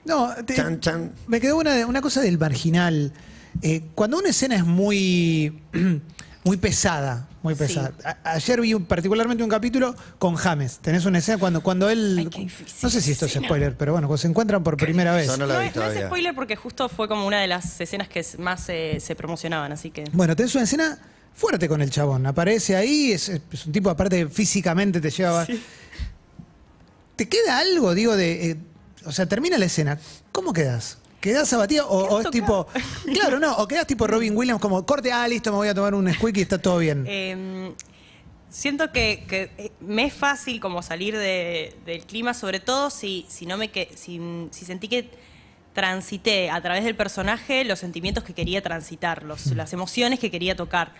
No, 0.03 0.33
te- 0.45 0.55
Chan, 0.55 0.79
chan. 0.79 1.11
me 1.27 1.39
quedó 1.39 1.57
una, 1.57 1.85
una 1.85 2.01
cosa 2.01 2.21
del 2.21 2.39
marginal. 2.39 3.13
Eh, 3.61 3.83
cuando 3.93 4.17
una 4.17 4.29
escena 4.29 4.55
es 4.55 4.65
muy, 4.65 5.61
muy 6.43 6.57
pesada, 6.57 7.27
muy 7.43 7.53
Sí. 7.53 7.59
pesada. 7.59 7.91
A- 8.03 8.31
ayer 8.33 8.59
vi 8.61 8.73
un- 8.73 8.85
particularmente 8.85 9.43
un 9.43 9.49
capítulo 9.49 9.95
con 10.17 10.35
James. 10.35 10.79
Tenés 10.79 11.05
una 11.05 11.19
escena 11.19 11.37
cuando, 11.37 11.61
cuando 11.61 11.89
él. 11.89 12.15
Ay, 12.17 12.25
qué 12.27 12.39
difícil 12.41 12.75
no 12.81 12.89
sé 12.89 13.01
si 13.01 13.11
esto 13.11 13.25
es 13.27 13.33
spoiler, 13.33 13.75
pero 13.77 13.91
bueno, 13.93 14.07
cuando 14.07 14.17
se 14.21 14.27
encuentran 14.27 14.63
por 14.63 14.75
primera 14.77 15.15
vez. 15.15 15.27
Yo 15.27 15.37
no 15.37 15.45
la 15.45 15.53
No, 15.55 15.59
vi 15.61 15.67
es, 15.67 15.75
no 15.75 15.81
es 15.83 15.87
todavía. 15.89 16.07
spoiler 16.07 16.33
porque 16.35 16.55
justo 16.55 16.89
fue 16.89 17.07
como 17.07 17.27
una 17.27 17.39
de 17.39 17.47
las 17.47 17.79
escenas 17.79 18.07
que 18.07 18.25
más 18.39 18.65
eh, 18.69 18.97
se 18.99 19.15
promocionaban, 19.15 19.71
así 19.71 19.91
que... 19.91 20.05
Bueno, 20.13 20.35
tenés 20.35 20.55
una 20.55 20.63
escena 20.63 20.97
fuerte 21.35 21.67
con 21.69 21.81
el 21.81 21.89
chabón. 21.91 22.25
Aparece 22.25 22.75
ahí, 22.75 23.11
es, 23.11 23.29
es 23.29 23.65
un 23.65 23.71
tipo, 23.71 23.89
aparte 23.89 24.27
físicamente 24.27 24.99
te 24.99 25.09
lleva. 25.11 25.45
¿Te 27.15 27.29
queda 27.29 27.59
algo, 27.59 27.93
digo, 27.93 28.15
de. 28.15 28.51
eh, 28.51 28.57
o 29.05 29.11
sea, 29.11 29.27
termina 29.27 29.57
la 29.57 29.65
escena. 29.65 29.99
¿Cómo 30.31 30.53
quedas? 30.53 30.97
¿Quedás 31.21 31.53
abatida 31.53 31.85
o, 31.85 32.15
o 32.15 32.19
es 32.21 32.29
tipo. 32.31 32.67
Claro, 33.13 33.39
no, 33.39 33.55
o 33.57 33.67
quedás 33.67 33.85
tipo 33.87 34.07
Robin 34.07 34.35
Williams, 34.35 34.59
como 34.59 34.85
corte, 34.85 35.11
ah, 35.11 35.27
listo, 35.27 35.51
me 35.51 35.57
voy 35.57 35.67
a 35.67 35.73
tomar 35.75 35.93
un 35.93 36.11
squeak 36.13 36.37
y 36.37 36.41
está 36.41 36.57
todo 36.57 36.79
bien. 36.79 37.05
Eh, 37.07 37.71
siento 38.49 38.91
que, 38.91 39.23
que, 39.27 39.51
eh, 39.57 39.71
me 39.79 40.05
es 40.05 40.13
fácil 40.13 40.59
como 40.59 40.81
salir 40.81 41.15
de- 41.15 41.75
del 41.85 42.03
clima, 42.05 42.33
sobre 42.33 42.59
todo 42.59 42.89
si, 42.89 43.25
si 43.29 43.45
no 43.45 43.55
me 43.55 43.69
que, 43.69 43.89
si, 43.95 44.19
si 44.51 44.65
sentí 44.65 44.87
que 44.87 45.09
transité 45.73 46.49
a 46.49 46.59
través 46.61 46.83
del 46.83 46.95
personaje 46.95 47.63
los 47.63 47.79
sentimientos 47.79 48.23
que 48.23 48.33
quería 48.33 48.61
transitar, 48.61 49.23
los- 49.23 49.47
las 49.55 49.71
emociones 49.73 50.19
que 50.19 50.29
quería 50.31 50.55
tocar. 50.55 50.93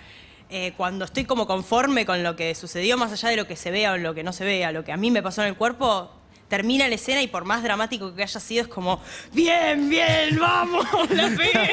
Eh, 0.50 0.74
cuando 0.78 1.06
estoy 1.06 1.26
como 1.26 1.48
conforme 1.48 2.06
con 2.06 2.24
lo 2.24 2.36
que 2.36 2.54
sucedió, 2.56 2.98
más 2.98 3.12
allá 3.12 3.30
de 3.30 3.38
lo 3.38 3.48
que 3.48 3.56
se 3.56 3.72
vea 3.72 3.94
o 3.94 3.98
lo 3.98 4.14
que 4.14 4.22
no 4.24 4.34
se 4.34 4.44
vea, 4.46 4.72
lo 4.72 4.84
que 4.84 4.92
a 4.92 4.98
mí 4.98 5.10
me 5.10 5.24
pasó 5.24 5.42
en 5.42 5.48
el 5.50 5.56
cuerpo, 5.56 6.12
termina 6.52 6.88
la 6.88 6.96
escena 6.96 7.22
y 7.24 7.28
por 7.28 7.46
más 7.46 7.64
dramático 7.64 8.14
que 8.14 8.22
haya 8.24 8.40
sido, 8.40 8.62
es 8.64 8.68
como, 8.68 9.00
bien, 9.32 9.90
bien, 9.90 10.38
vamos, 10.38 10.86
la 11.10 11.30
pegué. 11.30 11.72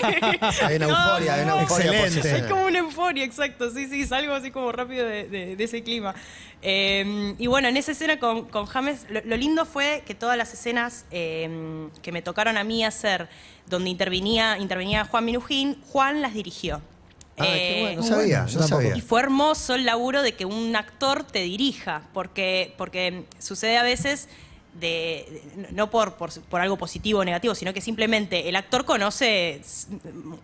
Hay 0.64 0.76
una 0.76 0.86
euforia, 0.88 1.34
hay 1.34 1.42
una 1.42 1.60
euforia 1.60 2.04
Excelente. 2.06 2.36
Es 2.38 2.42
como 2.44 2.64
una 2.64 2.78
euforia, 2.78 3.24
exacto. 3.24 3.70
Sí, 3.70 3.86
sí, 3.88 4.06
salgo 4.06 4.32
así 4.34 4.50
como 4.52 4.70
rápido 4.72 5.04
de, 5.06 5.28
de- 5.28 5.56
de 5.56 5.64
ese 5.64 5.82
clima. 5.82 6.14
Eh, 6.62 7.34
y 7.38 7.46
bueno, 7.48 7.68
en 7.68 7.76
esa 7.76 7.92
escena 7.92 8.18
con, 8.18 8.46
con 8.48 8.66
James, 8.66 9.06
lo, 9.10 9.20
lo 9.24 9.36
lindo 9.36 9.66
fue 9.66 10.02
que 10.06 10.14
todas 10.14 10.36
las 10.38 10.54
escenas 10.54 11.04
eh, 11.10 11.88
que 12.00 12.12
me 12.12 12.22
tocaron 12.22 12.56
a 12.56 12.64
mí 12.64 12.84
hacer, 12.84 13.28
donde 13.66 13.90
intervenía, 13.90 14.58
intervenía 14.58 15.04
Juan 15.04 15.24
Minujín, 15.24 15.82
Juan 15.90 16.22
las 16.22 16.34
dirigió. 16.34 16.80
Qué 17.36 17.44
Eh, 17.44 17.80
bueno, 17.82 18.00
no 18.02 18.06
sabía, 18.06 18.38
bueno, 18.42 18.46
yo 18.52 18.54
no 18.54 18.60
tampoco. 18.66 18.82
sabía. 18.82 18.96
y 18.96 19.00
fue 19.00 19.20
hermoso 19.20 19.74
el 19.74 19.84
laburo 19.84 20.22
de 20.22 20.34
que 20.34 20.44
un 20.44 20.74
actor 20.76 21.24
te 21.24 21.40
dirija, 21.42 22.02
porque, 22.14 22.74
porque 22.78 23.24
sucede 23.38 23.76
a 23.78 23.82
veces 23.84 24.28
de, 24.80 25.42
de- 25.56 25.72
no 25.72 25.90
por, 25.90 26.14
por, 26.14 26.30
por 26.42 26.60
algo 26.60 26.76
positivo 26.76 27.20
o 27.20 27.24
negativo, 27.24 27.54
sino 27.54 27.72
que 27.74 27.80
simplemente 27.80 28.48
el 28.48 28.56
actor 28.56 28.84
conoce 28.84 29.60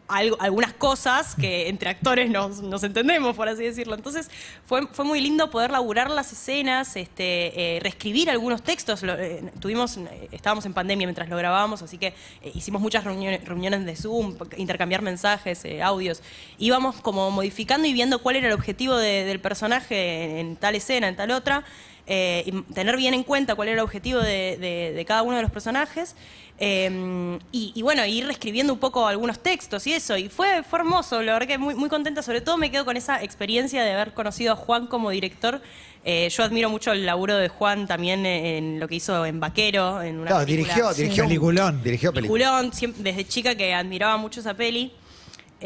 algo- 0.08 0.36
algunas 0.40 0.72
cosas 0.72 1.34
que 1.34 1.68
entre 1.68 1.90
actores 1.90 2.30
nos, 2.30 2.60
nos 2.60 2.82
entendemos, 2.82 3.36
por 3.36 3.48
así 3.48 3.62
decirlo. 3.64 3.94
Entonces 3.94 4.30
fue, 4.66 4.86
fue 4.88 5.04
muy 5.04 5.20
lindo 5.20 5.50
poder 5.50 5.70
laburar 5.70 6.10
las 6.10 6.32
escenas, 6.32 6.96
este, 6.96 7.76
eh, 7.76 7.80
reescribir 7.80 8.30
algunos 8.30 8.62
textos. 8.62 9.02
Lo- 9.02 9.14
eh, 9.18 9.42
tuvimos, 9.60 9.98
estábamos 10.32 10.66
en 10.66 10.74
pandemia 10.74 11.06
mientras 11.06 11.28
lo 11.28 11.36
grabábamos, 11.36 11.82
así 11.82 11.98
que 11.98 12.08
eh, 12.42 12.52
hicimos 12.54 12.80
muchas 12.82 13.04
reuniones, 13.04 13.44
reuniones 13.44 13.84
de 13.84 13.96
Zoom, 13.96 14.36
intercambiar 14.56 15.02
mensajes, 15.02 15.64
eh, 15.64 15.82
audios. 15.82 16.22
Íbamos 16.58 16.96
como 16.96 17.30
modificando 17.30 17.86
y 17.86 17.92
viendo 17.92 18.20
cuál 18.20 18.36
era 18.36 18.48
el 18.48 18.52
objetivo 18.54 18.96
de- 18.96 19.24
del 19.24 19.40
personaje 19.40 20.24
en, 20.24 20.36
en 20.38 20.56
tal 20.56 20.74
escena, 20.74 21.08
en 21.08 21.16
tal 21.16 21.30
otra. 21.30 21.64
Eh, 22.06 22.42
y 22.46 22.62
tener 22.74 22.96
bien 22.96 23.14
en 23.14 23.22
cuenta 23.22 23.54
cuál 23.54 23.68
era 23.68 23.78
el 23.80 23.84
objetivo 23.84 24.20
de, 24.20 24.56
de- 24.58 24.92
de 24.94 25.04
cada 25.04 25.22
uno 25.22 25.36
de 25.36 25.42
los 25.42 25.50
personajes. 25.50 26.14
eh, 26.58 27.38
y, 27.50 27.72
y 27.74 27.82
bueno, 27.82 28.04
ir 28.06 28.26
reescribiendo 28.26 28.72
un 28.72 28.78
poco 28.78 29.06
algunos 29.08 29.38
textos 29.40 29.86
y 29.86 29.92
eso. 29.92 30.16
Y 30.16 30.28
fue, 30.28 30.62
fue 30.62 30.78
hermoso, 30.80 31.22
la 31.22 31.32
verdad 31.32 31.48
que 31.48 31.58
muy, 31.58 31.74
muy 31.74 31.88
contenta. 31.88 32.22
Sobre 32.22 32.40
todo 32.40 32.56
me 32.58 32.70
quedo 32.70 32.84
con 32.84 32.96
esa 32.96 33.22
experiencia 33.22 33.82
de 33.82 33.92
haber 33.92 34.12
conocido 34.14 34.52
a 34.52 34.56
Juan 34.56 34.86
como 34.86 35.10
director. 35.10 35.60
Eh, 36.04 36.28
yo 36.30 36.44
admiro 36.44 36.68
mucho 36.68 36.92
el 36.92 37.06
laburo 37.06 37.36
de 37.36 37.48
Juan 37.48 37.86
también 37.86 38.26
en 38.26 38.78
lo 38.78 38.86
que 38.86 38.96
hizo 38.96 39.24
en 39.24 39.40
Vaquero, 39.40 40.02
en 40.02 40.18
una 40.18 40.28
Claro, 40.30 40.44
película- 40.46 40.74
dirigió, 40.74 40.94
dirigió. 40.94 41.22
un- 41.24 41.28
Peliculón. 41.30 41.82
Dirigió 41.82 42.12
película. 42.12 42.44
peliculón, 42.44 42.72
siempre- 42.74 43.02
desde 43.02 43.24
chica 43.26 43.54
que 43.54 43.72
admiraba 43.74 44.16
mucho 44.18 44.40
esa 44.40 44.52
peli. 44.54 44.92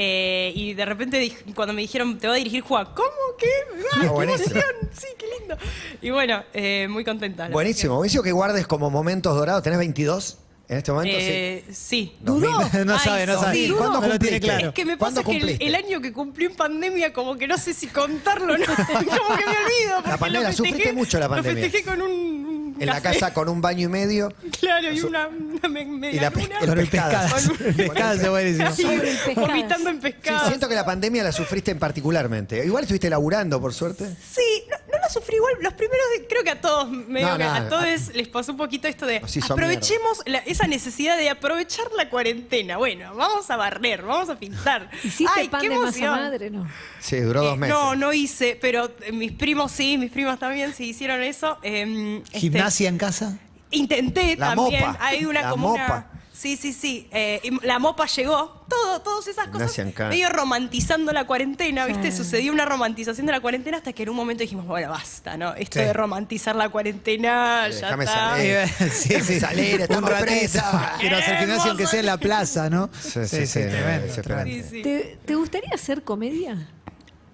Eh, 0.01 0.53
y 0.55 0.75
de 0.75 0.85
repente 0.85 1.37
cuando 1.57 1.75
me 1.75 1.81
dijeron, 1.83 2.19
te 2.19 2.29
va 2.29 2.35
a 2.35 2.37
dirigir 2.37 2.61
Juan, 2.63 2.87
¿cómo? 2.95 3.09
¿Qué? 3.37 3.47
¡Ay, 3.75 3.83
Ah, 3.95 4.01
qué 4.03 4.09
buenísimo. 4.09 4.51
emoción! 4.61 4.91
Sí, 4.93 5.07
qué 5.19 5.27
lindo. 5.41 5.57
Y 6.01 6.11
bueno, 6.11 6.45
eh, 6.55 6.87
muy 6.89 7.05
contenta. 7.05 7.49
la 7.49 7.53
Buenísimo, 7.53 7.97
buenísimo 7.97 8.23
que 8.23 8.31
guardes 8.31 8.67
como 8.69 8.91
momentos 8.91 9.35
dorados. 9.37 9.63
¿Tenés 9.65 9.81
22 9.81 10.39
en 10.69 10.79
este 10.79 10.93
momento? 10.93 11.17
Eh, 11.21 11.65
sí. 11.73 12.15
¿Dudó? 12.21 12.49
No 12.85 12.97
sabe, 12.99 13.27
no 13.27 13.41
sabe. 13.41 13.55
sí, 13.57 13.71
¿Cuándo 13.77 14.01
no 14.01 14.07
lo 14.07 14.19
tiene 14.21 14.39
cumpliste? 14.39 14.41
claro. 14.41 14.69
Es 14.69 14.75
que 14.75 14.85
me 14.85 14.97
¿Cuándo 14.97 15.23
pasa 15.23 15.37
que 15.37 15.57
el, 15.67 15.75
año 15.75 16.01
que 16.01 16.13
cumplí 16.13 16.45
en 16.47 16.55
pandemia, 16.55 17.13
como 17.13 17.37
que 17.37 17.49
no 17.49 17.59
sé 17.59 17.75
si 17.75 17.89
contarlo 17.89 18.55
o 18.55 18.57
no. 18.57 18.67
como 18.87 19.37
que 19.37 19.47
me 19.47 19.59
olvido. 19.59 20.13
lo 20.13 20.19
pandemia, 20.19 20.53
sufriste 20.53 20.93
mucho 20.93 21.19
la 21.19 21.29
pandemia. 21.29 21.55
Lo 21.65 21.71
festejé 21.71 21.85
con 21.85 22.03
un. 22.03 22.68
En 22.81 22.87
la 22.87 23.01
casa 23.01 23.33
con 23.35 23.49
un 23.49 23.61
baño 23.61 23.87
y 23.87 23.91
medio. 23.91 24.33
Claro, 24.61 24.93
y 24.93 25.01
una, 25.01 25.29
una 25.29 25.69
me- 25.69 25.83
Y 25.83 25.87
media 25.87 26.23
la 26.23 26.31
luna. 26.31 26.41
pesca- 26.43 26.59
el 26.61 26.69
Con 26.69 26.79
el 26.79 26.87
pescado. 26.89 27.35
pescado. 27.35 27.65
El 27.69 27.75
pescado 27.75 28.13
es 28.15 28.29
buenísimo. 28.31 28.71
Sobre 28.77 29.11
el 29.11 29.17
pescado. 29.19 29.47
Vomitando 29.47 29.91
en 29.91 29.97
Sí, 29.97 30.03
pescado. 30.03 30.49
siento 30.49 30.69
que 30.69 30.75
la 30.75 30.85
pandemia 30.85 31.23
la 31.25 31.33
sufriste 31.33 31.71
en 31.71 31.79
particularmente. 31.79 32.65
Igual 32.65 32.85
estuviste 32.85 33.11
laburando, 33.11 33.61
por 33.61 33.75
suerte. 33.75 34.07
Sí, 34.33 34.65
no, 34.71 34.77
la 35.09 35.13
sufrí 35.13 35.37
igual. 35.37 35.55
Los 35.61 35.73
primeros, 35.75 36.05
creo 36.29 36.43
que 36.45 36.51
a 36.51 36.61
todos, 36.61 36.89
medio 36.91 37.29
No, 37.29 37.37
que 37.39 37.45
no, 37.45 37.53
a 37.53 37.69
todos 37.69 37.85
a- 37.85 38.13
les 38.13 38.29
pasó 38.29 38.53
un 38.53 38.59
poquito 38.59 38.87
esto 38.89 39.07
de 39.07 39.17
aprovechemos 39.49 40.23
la- 40.27 40.39
esa 40.39 40.67
necesidad 40.67 41.17
de 41.17 41.31
aprovechar 41.31 41.87
la 41.97 42.09
cuarentena. 42.11 42.77
Bueno, 42.77 43.15
vamos 43.15 43.51
a 43.51 43.57
barrer, 43.57 44.03
vamos 44.03 44.29
a 44.29 44.39
pintar. 44.39 44.91
¿Hiciste 45.05 45.33
Ay, 45.35 45.49
pan 45.49 45.61
qué 45.63 45.69
de 45.71 45.79
masa 45.79 46.11
madre? 46.11 46.51
No. 46.51 46.69
Sí, 47.01 47.19
duró 47.21 47.43
dos 47.43 47.55
Eh, 47.55 47.59
meses. 47.59 47.75
No, 47.75 47.95
no 47.97 48.13
hice, 48.13 48.59
pero 48.61 48.91
eh, 49.03 49.13
mis 49.13 49.33
primos 49.33 49.73
sí, 49.73 49.99
mis 49.99 50.11
primas 50.11 50.39
también 50.39 50.73
sí 50.75 50.85
hicieron 50.91 51.23
eso. 51.23 51.59
Eh, 51.63 52.21
este, 52.27 52.39
¿Gimnasia 52.41 52.89
en 52.89 52.99
casa? 52.99 53.39
Intenté 53.71 54.37
La 54.37 54.55
también. 54.55 54.81
mopa, 54.87 54.99
Hay 55.05 55.25
una 55.25 55.43
la 55.43 55.51
como 55.51 55.73
una- 55.75 55.83
mopa. 55.83 56.07
Sí, 56.39 56.57
sí, 56.57 56.73
sí. 56.73 57.09
Eh, 57.11 57.41
y 57.43 57.67
la 57.67 57.81
mopa 57.81 58.07
llegó. 58.07 58.65
Todo, 58.69 59.01
todas 59.03 59.27
esas 59.27 59.49
cosas. 59.49 59.77
Medio 60.09 60.29
romantizando 60.29 61.11
la 61.13 61.27
cuarentena, 61.27 61.85
¿viste? 61.87 62.13
Sí. 62.13 62.19
Sucedió 62.19 62.53
una 62.53 62.65
romantización 62.65 63.27
de 63.27 63.33
la 63.33 63.41
cuarentena 63.41 63.79
hasta 63.79 63.93
que 63.93 64.05
en 64.05 64.11
un 64.11 64.17
momento 64.17 64.43
dijimos, 64.43 64.65
bueno, 64.67 64.91
basta, 64.91 65.37
¿no? 65.37 65.55
Esto 65.55 65.81
Sí. 65.81 65.87
de 65.87 65.93
romantizar 65.93 66.55
la 66.55 66.69
cuarentena, 66.69 67.65
Sí, 67.71 67.81
ya 67.81 67.87
déjame 67.87 68.05
está. 68.05 68.31
salir. 68.31 68.59
Sí, 68.93 69.21
sí. 69.21 69.41
salir, 69.41 69.81
ratito. 69.81 70.01
presa. 70.21 70.95
Quiero 71.01 71.17
hacer 71.17 71.39
gimnasia 71.39 71.71
aunque 71.71 71.87
sea 71.89 72.01
en 72.01 72.07
la 72.07 72.19
plaza, 72.19 72.71
¿no? 72.71 72.89
Sí, 73.01 73.27
sí, 73.27 73.47
sí, 73.47 73.61
tremendo, 73.61 74.15
tremendo. 74.23 74.45
Sí, 74.53 74.63
sí. 74.71 74.83
¿Te, 74.83 75.19
te 75.25 75.35
gustaría 75.35 75.71
hacer 75.75 76.05
comedia? 76.05 76.69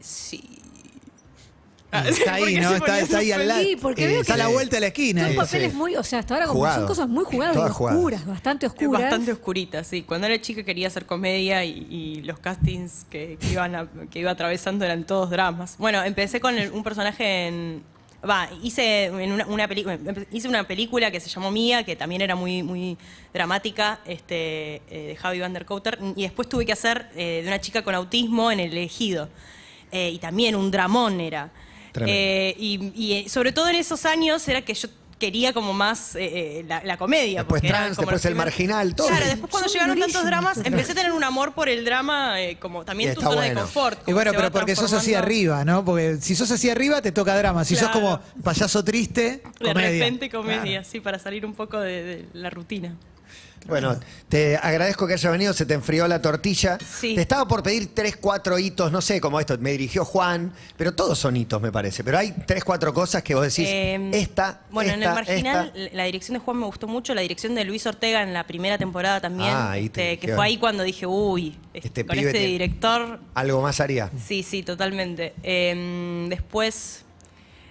Sí. 0.01 0.54
Está 2.09 2.35
ahí, 2.35 2.57
¿no? 2.57 2.75
Está, 2.75 2.99
está 3.01 3.19
ahí 3.19 3.33
al 3.33 3.47
lado. 3.49 3.63
Sí, 3.63 3.77
porque 3.81 4.05
Eh, 4.05 4.21
está 4.21 4.35
a 4.35 4.37
la 4.37 4.49
vuelta 4.49 4.77
de 4.77 4.81
la 4.81 4.87
esquina. 4.89 5.27
Son 5.27 5.37
papeles 5.37 5.71
sí. 5.73 5.77
muy, 5.77 5.97
o 5.97 6.03
sea, 6.03 6.19
hasta 6.21 6.35
ahora 6.35 6.47
como 6.47 6.73
son 6.73 6.87
cosas 6.87 7.09
muy 7.09 7.25
jugadas 7.25 7.55
y 7.55 7.59
Todas 7.59 7.73
jugadas. 7.73 7.97
oscuras, 7.99 8.27
bastante 8.27 8.67
oscuras. 8.67 9.03
bastante 9.03 9.33
oscurita, 9.33 9.85
sí. 9.85 10.03
Cuando 10.03 10.27
era 10.27 10.41
chica 10.41 10.63
quería 10.65 10.89
hacer 10.89 11.07
comedia 11.07 11.65
y, 11.65 11.87
y 11.91 12.23
los 12.23 12.39
castings 12.39 13.07
que, 13.11 13.37
que 13.41 13.53
iban 13.53 13.75
a- 13.75 13.89
que 14.11 14.19
iba 14.19 14.31
atravesando 14.31 14.85
eran 14.85 15.05
todos 15.05 15.31
dramas. 15.31 15.77
Bueno, 15.79 16.03
empecé 16.05 16.41
con 16.41 16.59
el- 16.59 16.71
un 16.73 16.83
personaje 16.83 17.47
en... 17.49 17.83
Va, 18.29 18.49
hice 18.63 19.05
en 19.05 19.33
una, 19.33 19.47
una 19.47 19.69
película, 19.69 19.99
hice 20.33 20.49
una 20.49 20.67
película 20.67 21.11
que 21.11 21.21
se 21.21 21.29
llamó 21.29 21.51
Mía, 21.51 21.85
que 21.85 21.95
también 21.95 22.23
era 22.23 22.35
muy, 22.35 22.63
muy 22.63 22.97
dramática, 23.35 24.01
este, 24.07 24.77
eh, 24.89 25.09
de 25.09 25.17
Javi 25.17 25.41
Van 25.41 25.53
der 25.53 25.67
Kouter, 25.67 25.99
y 26.17 26.23
después 26.23 26.49
tuve 26.49 26.65
que 26.65 26.73
hacer 26.73 27.11
eh, 27.17 27.41
de 27.43 27.49
una 27.49 27.61
chica 27.61 27.83
con 27.83 27.95
autismo 27.95 28.51
en 28.51 28.61
El 28.61 28.79
Ejido. 28.79 29.29
Eh, 29.93 30.09
y 30.11 30.19
también 30.19 30.57
un 30.57 30.71
dramón 30.71 31.21
era. 31.21 31.51
Eh, 32.07 32.55
y, 32.59 32.93
y, 32.95 33.13
eh, 33.15 33.29
sobre 33.29 33.53
todo 33.53 33.69
en 33.69 33.77
esos 33.77 34.05
años 34.05 34.47
era 34.49 34.63
que 34.63 34.75
yo 34.75 34.89
quería 35.19 35.53
como 35.53 35.73
más 35.73 36.17
eh, 36.17 36.59
eh, 36.61 36.65
la, 36.69 36.83
la 36.83 36.97
comedia. 36.99 37.41
Después 37.41 37.61
porque 37.63 37.69
trans, 37.69 37.97
como 37.97 38.11
después 38.11 38.25
el 38.27 38.35
marginal, 38.35 38.95
todo. 38.97 39.07
Claro, 39.09 39.25
después 39.27 39.51
cuando 39.51 39.69
Son 39.69 39.75
llegaron 39.81 39.99
tantos 40.01 40.25
dramas, 40.25 40.59
empecé 40.65 40.93
a 40.93 40.95
tener 40.97 41.13
un 41.13 41.23
amor 41.25 41.55
por 41.55 41.69
el 41.69 41.85
drama, 41.85 42.43
eh, 42.43 42.59
como 42.59 42.85
también 42.85 43.15
tu 43.15 43.21
zona 43.23 43.43
de 43.43 43.55
confort. 43.55 44.07
Y 44.09 44.13
bueno, 44.13 44.33
pero 44.35 44.51
porque 44.51 44.75
sos 44.77 44.93
así 44.93 45.15
arriba, 45.15 45.65
¿no? 45.65 45.85
Porque 45.85 46.19
si 46.21 46.35
sos 46.35 46.51
así 46.51 46.69
arriba 46.69 47.01
te 47.01 47.13
toca 47.13 47.37
drama. 47.39 47.65
Si 47.65 47.77
sos 47.77 47.89
Claro. 47.91 48.01
como 48.01 48.43
payaso 48.43 48.83
triste, 48.85 49.43
De 49.61 49.69
comedia. 49.73 49.91
repente 50.05 50.29
comedia, 50.31 50.83
sí, 50.85 51.01
para 51.01 51.19
salir 51.19 51.47
un 51.47 51.55
poco 51.55 51.79
de, 51.79 52.03
de 52.03 52.25
la 52.35 52.51
rutina. 52.51 52.97
Bueno, 53.67 53.99
te 54.29 54.57
agradezco 54.57 55.07
que 55.07 55.15
hayas 55.15 55.33
venido, 55.33 55.53
se 55.53 55.67
te 55.67 55.75
enfrió 55.75 56.07
la 56.07 56.21
tortilla. 56.21 56.79
Sí. 56.79 57.15
Te 57.15 57.23
estaba 57.23 57.47
por 57.49 57.63
pedir 57.63 57.95
tres, 57.95 58.17
cuatro 58.17 58.59
hitos, 58.59 58.93
no 58.93 59.01
sé, 59.01 59.21
como 59.21 59.41
esto, 59.41 59.57
me 59.59 59.73
dirigió 59.73 60.05
Juan, 60.05 60.53
pero 60.77 60.95
todos 60.95 61.19
son 61.19 61.37
hitos, 61.37 61.61
me 61.61 61.73
parece. 61.73 62.05
Pero 62.05 62.19
hay 62.19 62.33
tres, 62.47 62.65
cuatro 62.65 62.93
cosas 62.93 63.23
que 63.23 63.35
vos 63.35 63.45
decís, 63.45 63.67
Eh, 63.69 64.11
esta, 64.13 64.61
Bueno, 64.71 64.93
en 64.93 65.03
el 65.03 65.09
marginal, 65.09 65.73
esta. 65.75 65.97
la 65.97 66.05
dirección 66.05 66.35
de 66.35 66.45
Juan 66.45 66.59
me 66.59 66.67
gustó 66.67 66.87
mucho, 66.89 67.15
la 67.15 67.23
dirección 67.23 67.55
de 67.55 67.65
Luis 67.65 67.87
Ortega 67.87 68.23
en 68.23 68.33
la 68.35 68.47
primera 68.47 68.77
temporada 68.79 69.21
también. 69.21 69.51
Ah, 69.53 69.73
te 69.75 69.85
este, 69.85 70.19
que 70.19 70.35
fue 70.35 70.45
ahí 70.45 70.57
cuando 70.59 70.83
dije, 70.83 71.07
uy, 71.07 71.59
Este 71.73 71.89
este, 71.89 72.07
con 72.07 72.19
este 72.19 72.39
director 72.39 73.21
Algo 73.35 73.63
más 73.63 73.81
haría. 73.81 74.11
Sí, 74.27 74.43
sí, 74.43 74.63
totalmente. 74.63 75.35
Eh, 75.43 76.27
después. 76.29 77.05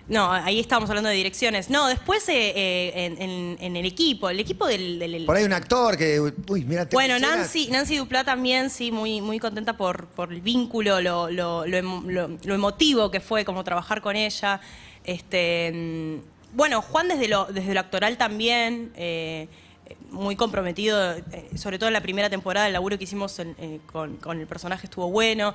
No, 0.09 0.29
ahí 0.31 0.59
estábamos 0.59 0.89
hablando 0.89 1.09
de 1.09 1.15
direcciones. 1.15 1.69
No, 1.69 1.87
después 1.87 2.27
eh, 2.27 2.51
eh, 2.55 2.91
en, 3.05 3.21
en- 3.21 3.57
en 3.61 3.75
el 3.77 3.85
equipo, 3.85 4.29
el 4.29 4.39
equipo 4.39 4.67
del. 4.67 4.99
del- 4.99 5.25
Por 5.25 5.37
ahí 5.37 5.45
un 5.45 5.53
actor 5.53 5.97
que, 5.97 6.19
uy, 6.19 6.65
mira, 6.65 6.87
te 6.87 6.93
bueno, 6.95 7.17
Nancy, 7.19 7.69
Nancy 7.69 7.95
Duplá 7.97 8.25
también, 8.25 8.69
sí, 8.69 8.91
muy, 8.91 9.21
muy 9.21 9.39
contenta 9.39 9.77
por, 9.77 10.07
por 10.07 10.33
el 10.33 10.41
vínculo, 10.41 10.99
lo, 10.99 11.29
lo- 11.29 11.65
lo 11.65 11.77
emo- 11.77 12.03
lo- 12.05 12.37
lo 12.43 12.53
emotivo 12.53 13.11
que 13.11 13.21
fue 13.21 13.45
como 13.45 13.63
trabajar 13.63 14.01
con 14.01 14.17
ella. 14.17 14.59
Este, 15.05 15.71
mm, 15.73 16.55
bueno, 16.57 16.81
Juan 16.81 17.07
desde 17.07 17.29
lo, 17.29 17.45
desde 17.45 17.73
lo 17.73 17.79
actoral 17.79 18.17
también, 18.17 18.91
eh, 18.97 19.47
eh, 19.85 19.95
muy 20.11 20.35
comprometido, 20.35 21.13
eh, 21.13 21.23
sobre 21.55 21.79
todo 21.79 21.87
en 21.87 21.93
la 21.93 22.01
primera 22.01 22.29
temporada, 22.29 22.67
el 22.67 22.73
laburo 22.73 22.97
que 22.97 23.05
hicimos 23.05 23.39
en- 23.39 23.55
eh, 23.57 23.79
con, 23.91 24.17
con 24.17 24.37
el 24.39 24.47
personaje 24.47 24.85
estuvo 24.87 25.09
bueno. 25.09 25.53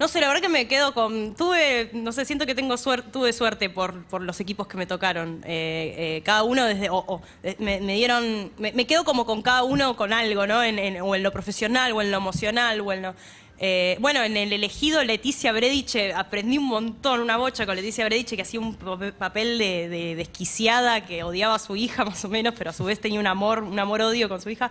No 0.00 0.08
sé, 0.08 0.18
la 0.22 0.28
verdad 0.28 0.40
que 0.40 0.48
me 0.48 0.66
quedo 0.66 0.94
con. 0.94 1.34
Tuve, 1.34 1.90
no 1.92 2.10
sé, 2.10 2.24
siento 2.24 2.46
que 2.46 2.54
tengo 2.54 2.76
suerte, 2.78 3.10
tuve 3.12 3.34
suerte 3.34 3.68
por, 3.68 4.02
por 4.04 4.22
los 4.22 4.40
equipos 4.40 4.66
que 4.66 4.78
me 4.78 4.86
tocaron. 4.86 5.42
Eh, 5.44 5.94
eh, 6.16 6.22
cada 6.24 6.42
uno 6.42 6.64
desde. 6.64 6.88
o- 6.90 7.20
eh, 7.42 7.54
me, 7.58 7.80
me 7.80 7.94
dieron. 7.96 8.50
Me, 8.56 8.86
quedo 8.86 9.04
como 9.04 9.26
con 9.26 9.42
cada 9.42 9.62
uno 9.62 9.96
con 9.96 10.14
algo, 10.14 10.46
¿no? 10.46 10.62
En, 10.62 10.78
en- 10.78 11.02
o 11.02 11.14
en 11.14 11.22
lo 11.22 11.30
profesional, 11.32 11.92
o 11.92 12.00
en 12.00 12.10
lo 12.10 12.16
emocional, 12.16 12.80
o 12.80 12.92
en 12.94 13.02
lo. 13.02 13.14
eh, 13.58 13.98
bueno, 14.00 14.22
en 14.22 14.38
el 14.38 14.54
elegido 14.54 15.04
Leticia 15.04 15.52
Brediche 15.52 16.14
aprendí 16.14 16.56
un 16.56 16.64
montón, 16.68 17.20
una 17.20 17.36
bocha 17.36 17.66
con 17.66 17.76
Leticia 17.76 18.06
Brediche 18.06 18.36
que 18.36 18.42
hacía 18.42 18.58
un 18.58 18.78
pape- 18.78 19.12
papel 19.12 19.58
de, 19.58 19.90
de 19.90 20.14
desquiciada 20.14 21.04
que 21.04 21.24
odiaba 21.24 21.56
a 21.56 21.58
su 21.58 21.76
hija 21.76 22.04
más 22.06 22.24
o 22.24 22.28
menos, 22.30 22.54
pero 22.56 22.70
a 22.70 22.72
su 22.72 22.84
vez 22.84 22.98
tenía 23.00 23.20
un 23.20 23.26
amor, 23.26 23.62
un 23.62 23.78
amor-odio 23.78 24.30
con 24.30 24.40
su 24.40 24.48
hija. 24.48 24.70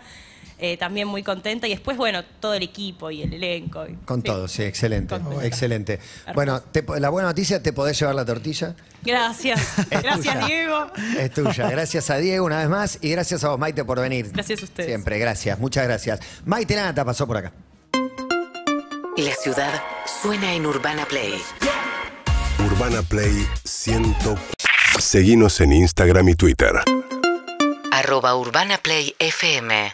Eh, 0.62 0.76
también 0.78 1.08
muy 1.08 1.24
contenta. 1.24 1.68
Y 1.68 1.72
después, 1.72 1.96
bueno, 1.98 2.24
todo 2.42 2.54
el 2.54 2.64
equipo 2.64 3.10
y 3.12 3.22
el 3.22 3.34
elenco. 3.34 3.86
y- 3.88 3.94
Con 4.06 4.18
sí. 4.22 4.24
todo, 4.26 4.48
sí, 4.48 4.64
excelente, 4.64 5.16
excelente. 5.42 6.00
Bueno, 6.36 6.62
te- 6.62 6.84
la 7.00 7.10
buena 7.10 7.30
noticia, 7.30 7.64
te 7.64 7.72
podés 7.72 7.98
llevar 8.00 8.14
la 8.16 8.26
tortilla. 8.26 8.76
Gracias. 9.04 9.60
Es 9.90 10.04
Gracias, 10.04 10.36
tuya. 10.36 10.46
Diego. 10.48 10.92
Es 11.18 11.34
tuya. 11.34 11.70
Gracias 11.70 12.10
a 12.10 12.18
Diego 12.18 12.46
una 12.46 12.60
vez 12.60 12.68
más 12.70 12.98
y 13.02 13.10
gracias 13.12 13.44
a 13.46 13.50
vos, 13.50 13.60
Maite, 13.60 13.86
por 13.86 14.00
venir. 14.02 14.32
Gracias 14.34 14.62
a 14.62 14.66
ustedes. 14.66 14.90
Siempre, 14.90 15.18
gracias, 15.18 15.58
muchas 15.60 15.86
gracias. 15.86 16.20
Maite 16.46 16.76
Lanata 16.76 17.06
pasó 17.06 17.26
por 17.26 17.38
acá. 17.38 17.54
La 19.18 19.34
ciudad 19.36 19.82
suena 20.22 20.54
en 20.54 20.66
Urbana 20.66 21.06
Play. 21.06 21.36
Urbana 22.66 23.02
Play 23.02 23.48
100. 23.64 24.16
Seguinos 25.00 25.62
en 25.62 25.72
Instagram 25.74 26.28
y 26.30 26.36
Twitter. 26.36 26.74
Arroba 27.92 28.36
Urbana 28.36 28.78
Play 28.78 29.16
FM 29.20 29.94